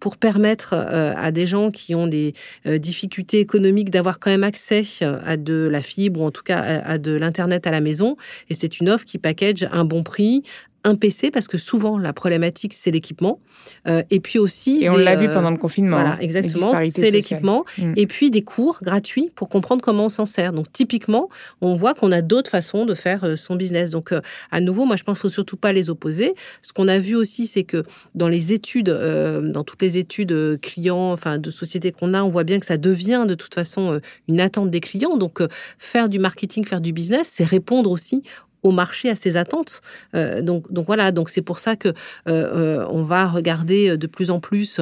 Pour 0.00 0.16
permettre 0.16 0.74
à 0.74 1.30
des 1.30 1.46
gens 1.46 1.70
qui 1.70 1.94
ont 1.94 2.06
des 2.06 2.34
difficultés 2.66 3.40
économiques 3.40 3.90
d'avoir 3.90 4.18
quand 4.18 4.30
même 4.30 4.44
accès 4.44 4.84
à 5.02 5.36
de 5.36 5.68
la 5.70 5.82
fibre 5.82 6.20
ou 6.20 6.24
en 6.24 6.30
tout 6.30 6.42
cas 6.42 6.60
à, 6.60 6.98
de 6.98 7.12
l'internet 7.12 7.66
à 7.66 7.70
la 7.70 7.80
maison. 7.80 8.16
Et 8.48 8.54
c'est 8.54 8.80
une 8.80 8.88
offre 8.88 9.04
qui 9.04 9.18
package 9.18 9.68
un 9.72 9.84
bon 9.84 10.02
prix, 10.02 10.42
un 10.84 10.94
PC 10.94 11.30
parce 11.30 11.48
que 11.48 11.58
souvent 11.58 11.98
la 11.98 12.12
problématique 12.12 12.72
c'est 12.74 12.90
l'équipement. 12.90 13.40
Euh, 13.86 14.02
et 14.10 14.20
puis 14.20 14.38
aussi 14.38 14.82
et 14.82 14.90
on 14.90 14.96
l'a 14.96 15.16
vu 15.16 15.28
euh, 15.28 15.34
pendant 15.34 15.50
le 15.50 15.58
confinement 15.58 15.96
voilà 15.96 16.14
hein, 16.14 16.18
exactement 16.20 16.72
c'est 16.74 17.10
l'équipement. 17.10 17.64
Mm. 17.76 17.92
et 17.96 18.06
puis 18.06 18.30
des 18.30 18.42
cours 18.42 18.78
gratuits 18.82 19.30
pour 19.34 19.48
comprendre 19.48 19.82
comment 19.82 20.06
on 20.06 20.08
s'en 20.08 20.26
sert. 20.26 20.52
Donc 20.52 20.72
typiquement 20.72 21.28
on 21.60 21.76
voit 21.76 21.94
qu'on 21.94 22.12
a 22.12 22.22
d'autres 22.22 22.50
façons 22.50 22.86
de 22.86 22.94
faire 22.94 23.24
euh, 23.24 23.36
son 23.36 23.56
business. 23.56 23.90
Donc 23.90 24.14
à 24.50 24.60
nouveau 24.60 24.86
moi 24.86 24.96
je 24.96 25.04
pense 25.04 25.18
qu'il 25.18 25.28
faut 25.28 25.34
surtout 25.34 25.56
pas 25.56 25.72
les 25.72 25.90
opposer. 25.90 26.34
Ce 26.62 26.72
qu'on 26.72 26.88
a 26.88 26.98
vu 26.98 27.14
aussi 27.14 27.46
c'est 27.46 27.64
que 27.64 27.84
dans 28.14 28.28
les 28.28 28.52
études 28.52 28.90
dans 28.90 29.64
toutes 29.64 29.82
les 29.82 29.98
études 29.98 30.60
clients 30.60 31.12
enfin 31.12 31.38
de 31.38 31.50
sociétés 31.50 31.92
qu'on 31.92 32.14
a 32.14 32.22
on 32.22 32.28
voit 32.28 32.44
bien 32.44 32.58
que 32.58 32.66
ça 32.66 32.78
devient 32.78 33.24
de 33.28 33.34
toute 33.34 33.54
façon 33.54 34.00
une 34.28 34.40
attente 34.40 34.70
des 34.70 34.80
clients. 34.80 35.16
Donc 35.16 35.42
faire 35.78 36.08
du 36.08 36.18
marketing 36.18 36.64
faire 36.64 36.80
du 36.80 36.92
business 36.92 37.28
c'est 37.32 37.44
répondre 37.44 37.90
aussi 37.90 38.22
au 38.62 38.70
marché 38.70 39.10
à 39.10 39.14
ses 39.14 39.36
attentes. 39.36 39.80
Euh, 40.14 40.42
donc, 40.42 40.70
donc 40.72 40.86
voilà, 40.86 41.12
donc 41.12 41.28
c'est 41.28 41.42
pour 41.42 41.58
ça 41.58 41.76
que 41.76 41.88
euh, 41.88 41.92
euh, 42.28 42.86
on 42.90 43.02
va 43.02 43.26
regarder 43.26 43.96
de 43.96 44.06
plus 44.06 44.30
en 44.30 44.40
plus 44.40 44.80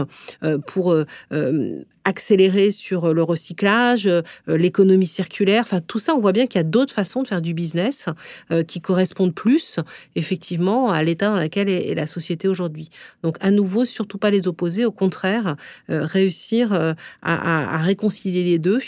pour 0.66 0.94
accélérer 2.08 2.70
sur 2.70 3.12
le 3.12 3.22
recyclage, 3.22 4.06
euh, 4.06 4.22
l'économie 4.46 5.06
circulaire. 5.06 5.62
Enfin, 5.64 5.80
tout 5.80 5.98
ça, 5.98 6.14
on 6.14 6.20
voit 6.20 6.32
bien 6.32 6.46
qu'il 6.46 6.58
y 6.58 6.60
a 6.60 6.64
d'autres 6.64 6.94
façons 6.94 7.22
de 7.22 7.28
faire 7.28 7.42
du 7.42 7.52
business 7.52 8.06
euh, 8.50 8.62
qui 8.62 8.80
correspondent 8.80 9.34
plus, 9.34 9.78
effectivement, 10.16 10.90
à 10.90 11.02
l'état 11.02 11.28
dans 11.28 11.40
lequel 11.40 11.68
est, 11.68 11.94
la 11.94 12.06
société 12.06 12.48
aujourd'hui. 12.48 12.88
Donc, 13.22 13.36
à 13.40 13.50
nouveau, 13.50 13.84
surtout 13.84 14.16
pas 14.16 14.30
les 14.30 14.48
opposer, 14.48 14.86
au 14.86 14.90
contraire, 14.90 15.56
euh, 15.90 16.04
réussir 16.04 16.94
à, 17.22 17.78
réconcilier 17.82 18.42
les 18.42 18.58
deux. 18.58 18.80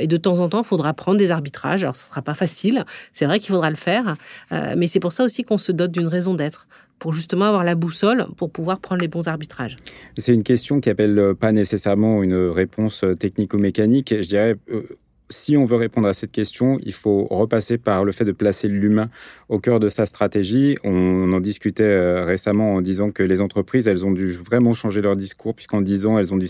et 0.00 0.06
de 0.06 0.16
temps 0.16 0.38
en 0.38 0.48
temps, 0.48 0.62
il 0.62 0.66
faudra 0.66 0.94
prendre 0.94 1.18
des 1.18 1.30
arbitrages. 1.30 1.82
Alors, 1.82 1.96
ce 1.96 2.08
sera 2.08 2.22
pas 2.22 2.34
facile, 2.34 2.84
c'est 3.12 3.26
vrai 3.26 3.38
qu'il 3.38 3.50
faudra 3.50 3.70
le 3.70 3.76
faire, 3.76 4.16
mais 4.50 4.86
c'est 4.86 5.00
pour 5.00 5.12
ça 5.12 5.24
aussi 5.24 5.42
qu'on 5.42 5.58
se 5.58 5.72
dote 5.72 5.92
d'une 5.92 6.06
raison 6.06 6.34
d'être 6.34 6.66
pour 7.02 7.14
justement 7.14 7.46
avoir 7.46 7.64
la 7.64 7.74
boussole 7.74 8.26
pour 8.36 8.52
pouvoir 8.52 8.78
prendre 8.78 9.00
les 9.02 9.08
bons 9.08 9.26
arbitrages 9.26 9.74
C'est 10.16 10.32
une 10.32 10.44
question 10.44 10.80
qui 10.80 10.88
appelle 10.88 11.34
pas 11.34 11.50
nécessairement 11.50 12.22
une 12.22 12.36
réponse 12.36 13.04
technico-mécanique. 13.18 14.14
Je 14.22 14.28
dirais 14.28 14.54
euh, 14.70 14.84
si 15.32 15.56
on 15.56 15.64
veut 15.64 15.76
répondre 15.76 16.08
à 16.08 16.14
cette 16.14 16.30
question, 16.30 16.78
il 16.84 16.92
faut 16.92 17.26
repasser 17.30 17.78
par 17.78 18.04
le 18.04 18.12
fait 18.12 18.24
de 18.24 18.32
placer 18.32 18.68
l'humain 18.68 19.08
au 19.48 19.58
cœur 19.58 19.80
de 19.80 19.88
sa 19.88 20.06
stratégie. 20.06 20.76
On 20.84 21.32
en 21.32 21.40
discutait 21.40 21.82
euh, 21.82 22.24
récemment 22.24 22.74
en 22.74 22.80
disant 22.80 23.10
que 23.10 23.22
les 23.22 23.40
entreprises, 23.40 23.88
elles 23.88 24.06
ont 24.06 24.12
dû 24.12 24.30
vraiment 24.32 24.72
changer 24.72 25.00
leur 25.00 25.16
discours, 25.16 25.54
puisqu'en 25.54 25.80
10 25.80 26.06
ans, 26.06 26.18
elles 26.18 26.32
ont 26.32 26.36
dû 26.36 26.48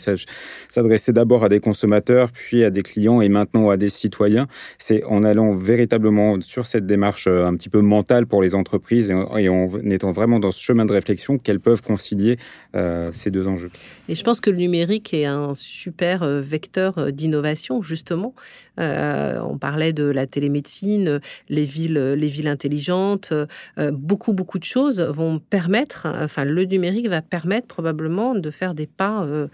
s'adresser 0.68 1.12
d'abord 1.12 1.44
à 1.44 1.48
des 1.48 1.60
consommateurs, 1.60 2.30
puis 2.32 2.64
à 2.64 2.70
des 2.70 2.82
clients 2.82 3.20
et 3.20 3.28
maintenant 3.28 3.70
à 3.70 3.76
des 3.76 3.88
citoyens. 3.88 4.46
C'est 4.78 5.04
en 5.04 5.22
allant 5.22 5.52
véritablement 5.54 6.40
sur 6.40 6.66
cette 6.66 6.86
démarche 6.86 7.26
euh, 7.26 7.46
un 7.46 7.54
petit 7.56 7.68
peu 7.68 7.80
mentale 7.80 8.26
pour 8.26 8.42
les 8.42 8.54
entreprises 8.54 9.10
et 9.10 9.48
en 9.48 9.68
étant 9.84 10.12
vraiment 10.12 10.38
dans 10.40 10.52
ce 10.52 10.62
chemin 10.62 10.84
de 10.84 10.92
réflexion 10.92 11.38
qu'elles 11.38 11.60
peuvent 11.60 11.82
concilier 11.82 12.38
euh, 12.74 13.10
ces 13.12 13.30
deux 13.30 13.46
enjeux. 13.46 13.70
Et 14.08 14.14
je 14.14 14.24
pense 14.24 14.40
que 14.40 14.50
le 14.50 14.56
numérique 14.56 15.14
est 15.14 15.24
un 15.24 15.54
super 15.54 16.26
vecteur 16.26 17.12
d'innovation, 17.12 17.82
justement. 17.82 18.34
Euh, 18.80 19.38
on 19.46 19.58
parlait 19.58 19.92
de 19.92 20.04
la 20.04 20.26
télémédecine, 20.26 21.20
les 21.48 21.64
villes, 21.64 22.14
les 22.16 22.28
villes 22.28 22.48
intelligentes. 22.48 23.32
Euh, 23.32 23.90
beaucoup, 23.92 24.32
beaucoup 24.32 24.58
de 24.58 24.64
choses 24.64 25.00
vont 25.00 25.38
permettre, 25.38 26.06
enfin, 26.20 26.44
le 26.44 26.64
numérique 26.64 27.08
va 27.08 27.22
permettre 27.22 27.66
probablement 27.66 28.34
de 28.34 28.50
faire 28.50 28.74
des 28.74 28.86
pas 28.86 29.24
euh, 29.24 29.48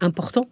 importants 0.00 0.48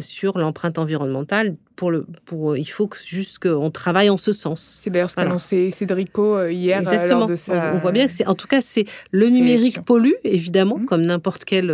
sur 0.00 0.38
l'empreinte 0.38 0.78
environnementale 0.78 1.54
pour 1.76 1.90
le, 1.90 2.06
pour, 2.24 2.56
il 2.56 2.64
faut 2.64 2.86
que 2.86 2.96
juste 3.04 3.38
qu'on 3.38 3.70
travaille 3.70 4.08
en 4.08 4.16
ce 4.16 4.32
sens. 4.32 4.80
C'est 4.82 4.88
d'ailleurs 4.88 5.10
ce 5.10 5.16
qu'a 5.16 5.22
annoncé 5.22 5.70
Cédrico 5.70 6.46
hier. 6.46 6.80
Exactement. 6.80 7.26
de 7.26 7.36
on, 7.50 7.76
voit 7.76 7.92
bien 7.92 8.06
que 8.06 8.12
c'est, 8.12 8.26
en 8.26 8.34
tout 8.34 8.46
cas, 8.46 8.62
c'est 8.62 8.86
le 9.10 9.28
numérique 9.28 9.84
pollue 9.84 10.14
évidemment, 10.24 10.78
mmh. 10.78 10.86
comme 10.86 11.02
n'importe 11.02 11.44
quel 11.44 11.70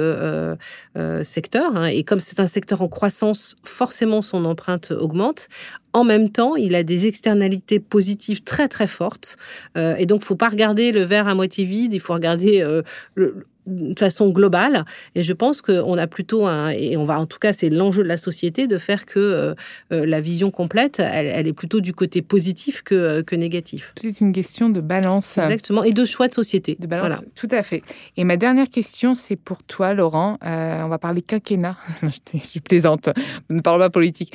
secteur, 1.23 1.77
hein, 1.77 1.87
et 1.87 2.03
comme 2.03 2.19
c'est 2.19 2.41
un 2.41 2.49
secteur 2.49 2.83
en 2.83 2.89
croissance, 2.89 3.55
forcément 3.63 4.23
son 4.23 4.45
empreinte 4.45 4.91
augmente 4.91 5.49
en 5.93 6.05
même 6.05 6.29
temps, 6.29 6.57
il 6.57 6.75
a 6.75 6.83
des 6.83 7.07
externalités 7.07 7.81
positives 7.81 8.43
très 8.43 8.69
très 8.69 8.87
fortes. 8.87 9.37
Euh, 9.77 9.95
et 9.97 10.07
donc, 10.07 10.23
il 10.23 10.27
faut 10.27 10.37
pas 10.37 10.49
regarder 10.49 10.93
le 10.93 11.03
verre 11.03 11.29
à 11.29 11.35
moitié 11.35 11.65
vide, 11.65 11.95
il 11.95 12.01
faut 12.01 12.15
regarder 12.15 12.63
euh, 12.63 12.83
le, 13.15 13.47
de 13.67 13.99
façon 13.99 14.31
globale. 14.31 14.85
Et 15.15 15.23
je 15.23 15.33
pense 15.33 15.63
qu'on 15.63 15.99
a 15.99 16.07
plutôt 16.07 16.47
un, 16.47 16.71
et 16.71 16.97
on 16.97 17.05
va 17.05 17.21
en 17.21 17.27
tout 17.27 17.39
cas, 17.39 17.53
c'est 17.53 17.71
l'enjeu 17.71 18.03
de 18.03 18.09
la 18.09 18.17
société 18.17 18.67
de 18.67 18.79
faire 18.79 19.07
que 19.07 19.19
euh, 19.19 19.55
euh, 19.93 20.07
la 20.07 20.21
vision 20.21 20.51
complète, 20.51 21.01
elle, 21.01 21.47
est 21.47 21.53
plutôt 21.53 21.81
du 21.81 21.93
côté 21.93 22.23
positif 22.23 22.83
que, 22.83 22.95
euh, 22.95 23.23
que 23.23 23.37
négatif. 23.37 23.93
C'est 24.01 24.21
une 24.21 24.33
question 24.33 24.69
de 24.69 24.81
balance. 24.81 25.39
Exactement, 25.39 25.85
et 25.85 25.93
de 25.93 26.05
choix 26.05 26.29
de 26.29 26.35
société. 26.35 26.77
De 26.79 26.87
balance, 26.87 27.21
tout 27.35 27.49
à 27.51 27.63
fait. 27.63 27.83
Et 28.17 28.25
ma 28.25 28.37
dernière 28.37 28.69
question, 28.69 29.15
c'est 29.15 29.37
pour 29.37 29.63
toi, 29.63 29.95
Laurent. 29.95 30.39
on 30.43 30.89
va 30.89 30.99
parler 30.99 31.23
quinquennat. 31.23 31.77
je 32.03 32.39
suis 32.39 32.61
plaisante, 32.61 33.09
ne 33.51 33.61
parle 33.61 33.81
pas 33.81 33.91
politique. 33.91 34.35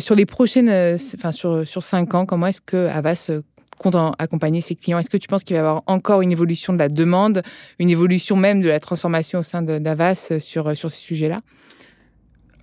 sur 0.00 0.14
les 0.14 0.26
prochaines, 0.26 0.70
enfin 1.14 1.32
sur, 1.32 1.66
sur 1.66 1.82
cinq 1.82 2.14
ans, 2.14 2.26
comment 2.26 2.46
est-ce 2.46 2.60
que 2.60 2.88
Avas 2.88 3.30
compte 3.76 3.96
accompagner 4.18 4.60
ses 4.60 4.74
clients. 4.74 4.98
Est-ce 4.98 5.10
que 5.10 5.16
tu 5.16 5.28
penses 5.28 5.44
qu'il 5.44 5.54
va 5.54 5.58
y 5.58 5.60
avoir 5.60 5.82
encore 5.86 6.22
une 6.22 6.32
évolution 6.32 6.72
de 6.72 6.78
la 6.78 6.88
demande, 6.88 7.42
une 7.78 7.90
évolution 7.90 8.36
même 8.36 8.60
de 8.60 8.68
la 8.68 8.80
transformation 8.80 9.40
au 9.40 9.42
sein 9.42 9.62
d'Avas 9.62 10.38
sur, 10.40 10.76
sur 10.76 10.90
ces 10.90 11.00
sujets-là? 11.00 11.38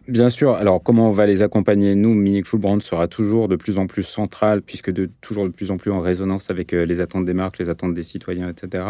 Bien 0.08 0.32
sûr. 0.32 0.56
Alors, 0.56 0.82
comment 0.82 1.10
on 1.10 1.12
va 1.12 1.28
les 1.28 1.44
accompagner? 1.44 1.94
Nous, 1.94 2.16
Meaningful 2.16 2.60
Brand 2.60 2.82
sera 2.82 3.08
toujours 3.08 3.48
de 3.48 3.56
plus 3.56 3.78
en 3.78 3.86
plus 3.86 4.02
central, 4.02 4.64
puisque 4.64 4.92
toujours 5.22 5.46
de 5.46 5.52
plus 5.52 5.70
en 5.70 5.78
plus 5.78 5.92
en 5.92 6.02
résonance 6.02 6.50
avec 6.50 6.74
euh, 6.74 6.88
les 6.88 7.02
attentes 7.02 7.26
des 7.26 7.36
marques, 7.36 7.60
les 7.60 7.70
attentes 7.70 7.94
des 7.94 8.02
citoyens, 8.02 8.50
etc. 8.50 8.84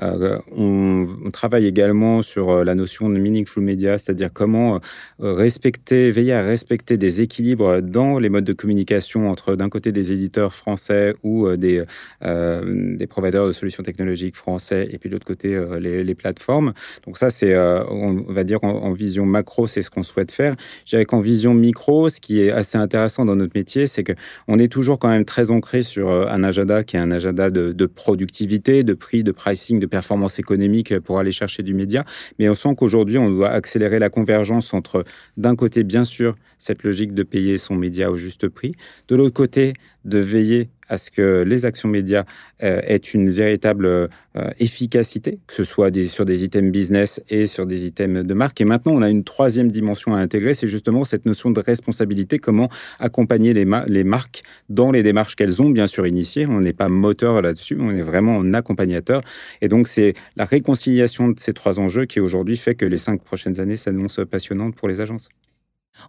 Euh, 0.00 0.38
on, 0.56 1.04
travaille 1.32 1.66
également 1.66 2.22
sur 2.22 2.50
euh, 2.50 2.64
la 2.64 2.76
notion 2.76 3.10
de 3.10 3.18
Meaningful 3.18 3.64
Media, 3.64 3.98
c'est-à-dire 3.98 4.32
comment 4.32 4.78
respecter, 5.18 6.12
veiller 6.12 6.34
à 6.34 6.42
respecter 6.42 6.98
des 6.98 7.20
équilibres 7.20 7.82
dans 7.82 8.20
les 8.20 8.28
modes 8.28 8.44
de 8.44 8.52
communication 8.52 9.28
entre, 9.28 9.56
d'un 9.56 9.68
côté, 9.68 9.90
des 9.90 10.12
éditeurs 10.12 10.54
français 10.54 11.14
ou 11.24 11.48
des, 11.56 11.82
des 12.22 13.06
providers 13.06 13.46
de 13.46 13.52
solutions 13.52 13.82
technologiques 13.82 14.36
français, 14.36 14.86
et 14.90 14.98
puis 14.98 15.08
de 15.08 15.14
l'autre 15.14 15.26
côté, 15.26 15.60
les, 15.80 16.14
plateformes. 16.14 16.72
Donc 17.04 17.18
ça, 17.18 17.30
c'est, 17.30 17.56
on 17.56 18.24
va 18.28 18.44
dire, 18.44 18.62
en 18.62 18.92
vision 18.92 19.26
macro, 19.26 19.66
c'est 19.66 19.82
ce 19.82 19.90
qu'on 19.90 20.02
souhaite 20.02 20.30
faire. 20.30 20.43
Je 20.84 20.90
dirais 20.90 21.04
qu'en 21.04 21.20
vision 21.20 21.54
micro, 21.54 22.08
ce 22.08 22.20
qui 22.20 22.40
est 22.40 22.50
assez 22.50 22.78
intéressant 22.78 23.24
dans 23.24 23.36
notre 23.36 23.52
métier, 23.54 23.86
c'est 23.86 24.04
qu'on 24.04 24.58
est 24.58 24.68
toujours 24.68 24.98
quand 24.98 25.08
même 25.08 25.24
très 25.24 25.50
ancré 25.50 25.82
sur 25.82 26.10
euh, 26.10 26.26
un 26.28 26.44
agenda 26.44 26.84
qui 26.84 26.96
est 26.96 27.00
un 27.00 27.10
agenda 27.10 27.50
de, 27.50 27.86
productivité, 27.86 28.82
de 28.82 28.94
prix, 28.94 29.22
de 29.22 29.32
pricing, 29.32 29.78
de 29.78 29.86
performance 29.86 30.38
économique 30.38 30.98
pour 31.00 31.18
aller 31.18 31.32
chercher 31.32 31.62
du 31.62 31.74
média. 31.74 32.04
Mais 32.38 32.48
on 32.48 32.54
sent 32.54 32.74
qu'aujourd'hui, 32.76 33.18
on 33.18 33.30
doit 33.30 33.50
accélérer 33.50 33.98
la 33.98 34.10
convergence 34.10 34.74
entre, 34.74 35.04
d'un 35.36 35.56
côté, 35.56 35.84
bien 35.84 36.04
sûr, 36.04 36.34
cette 36.58 36.82
logique 36.82 37.14
de 37.14 37.22
payer 37.22 37.58
son 37.58 37.74
média 37.74 38.10
au 38.10 38.16
juste 38.16 38.48
prix, 38.48 38.72
de 39.08 39.16
l'autre 39.16 39.34
côté, 39.34 39.74
de 40.04 40.18
veiller 40.18 40.68
à 40.88 40.96
ce 40.96 41.10
que 41.10 41.42
les 41.42 41.64
actions 41.64 41.88
médias 41.88 42.24
euh, 42.62 42.80
aient 42.84 42.96
une 42.96 43.30
véritable 43.30 43.86
euh, 43.86 44.06
efficacité, 44.58 45.38
que 45.46 45.54
ce 45.54 45.64
soit 45.64 45.94
sur 46.08 46.24
des 46.24 46.44
items 46.44 46.72
business 46.72 47.20
et 47.28 47.46
sur 47.46 47.66
des 47.66 47.86
items 47.86 48.26
de 48.26 48.34
marque. 48.34 48.60
Et 48.60 48.64
maintenant, 48.64 48.92
on 48.92 49.02
a 49.02 49.10
une 49.10 49.24
troisième 49.24 49.70
dimension 49.70 50.14
à 50.14 50.18
intégrer, 50.18 50.54
c'est 50.54 50.68
justement 50.68 51.04
cette 51.04 51.26
notion 51.26 51.50
de 51.50 51.60
responsabilité, 51.60 52.38
comment 52.38 52.68
accompagner 52.98 53.52
les, 53.52 53.66
les 53.86 54.04
marques 54.04 54.42
dans 54.68 54.90
les 54.90 55.02
démarches 55.02 55.36
qu'elles 55.36 55.62
ont 55.62 55.70
bien 55.70 55.86
sûr 55.86 56.06
initiées. 56.06 56.46
On 56.46 56.60
n'est 56.60 56.72
pas 56.72 56.88
moteur 56.88 57.42
là-dessus, 57.42 57.76
on 57.80 57.90
est 57.90 58.02
vraiment 58.02 58.40
un 58.40 58.54
accompagnateur. 58.54 59.20
Et 59.60 59.68
donc, 59.68 59.88
c'est 59.88 60.14
la 60.36 60.44
réconciliation 60.44 61.28
de 61.28 61.38
ces 61.38 61.52
trois 61.52 61.78
enjeux 61.78 62.04
qui 62.06 62.20
aujourd'hui 62.20 62.56
fait 62.56 62.74
que 62.74 62.84
les 62.84 62.98
cinq 62.98 63.22
prochaines 63.22 63.60
années 63.60 63.76
s'annoncent 63.76 64.24
passionnantes 64.24 64.74
pour 64.74 64.88
les 64.88 65.00
agences. 65.00 65.28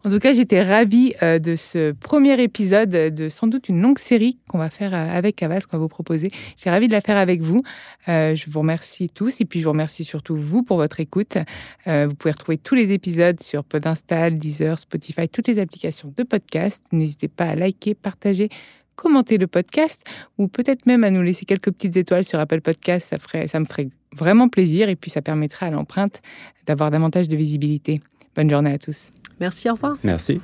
En 0.03 0.09
tout 0.09 0.19
cas, 0.19 0.33
j'étais 0.33 0.61
ravie 0.61 1.13
euh, 1.23 1.39
de 1.39 1.55
ce 1.55 1.91
premier 1.91 2.41
épisode 2.41 2.89
de 2.89 3.29
sans 3.29 3.47
doute 3.47 3.69
une 3.69 3.81
longue 3.81 3.99
série 3.99 4.37
qu'on 4.47 4.57
va 4.57 4.69
faire 4.69 4.93
euh, 4.93 5.17
avec 5.17 5.41
Avas, 5.41 5.61
qu'on 5.61 5.77
va 5.77 5.81
vous 5.81 5.87
proposer. 5.87 6.31
J'ai 6.57 6.69
ravie 6.69 6.87
de 6.87 6.91
la 6.91 7.01
faire 7.01 7.17
avec 7.17 7.41
vous. 7.41 7.59
Euh, 8.07 8.35
je 8.35 8.49
vous 8.49 8.59
remercie 8.59 9.09
tous 9.09 9.41
et 9.41 9.45
puis 9.45 9.59
je 9.59 9.65
vous 9.65 9.71
remercie 9.71 10.03
surtout 10.03 10.35
vous 10.35 10.63
pour 10.63 10.77
votre 10.77 10.99
écoute. 10.99 11.37
vous 11.85 12.15
pouvez 12.15 12.31
retrouver 12.31 12.57
tous 12.57 12.75
les 12.75 12.91
épisodes 12.91 13.41
sur 13.41 13.63
Podinstall, 13.63 14.37
Deezer, 14.37 14.79
Spotify, 14.79 15.27
toutes 15.27 15.47
les 15.47 15.59
applications 15.59 16.13
de 16.15 16.23
podcast. 16.23 16.83
N'hésitez 16.91 17.27
pas 17.27 17.45
à 17.45 17.55
liker, 17.55 17.95
partager, 17.95 18.49
commenter 18.95 19.37
le 19.37 19.47
podcast 19.47 20.03
ou 20.37 20.47
peut-être 20.47 20.85
même 20.85 21.03
à 21.03 21.11
nous 21.11 21.21
laisser 21.21 21.45
quelques 21.45 21.71
petites 21.71 21.97
étoiles 21.97 22.25
sur 22.25 22.39
Apple 22.39 22.61
Podcast. 22.61 23.09
Ça, 23.09 23.47
ça 23.47 23.59
me 23.59 23.65
ferait 23.65 23.89
vraiment 24.15 24.49
plaisir 24.49 24.89
et 24.89 24.95
puis 24.95 25.11
ça 25.11 25.21
permettra 25.21 25.67
à 25.67 25.71
l'empreinte 25.71 26.21
d'avoir 26.65 26.91
davantage 26.91 27.27
de 27.27 27.35
visibilité. 27.35 28.01
Bonne 28.35 28.49
journée 28.49 28.73
à 28.73 28.77
tous. 28.77 29.11
Merci, 29.39 29.69
au 29.69 29.73
revoir. 29.73 29.95
Merci. 30.03 30.41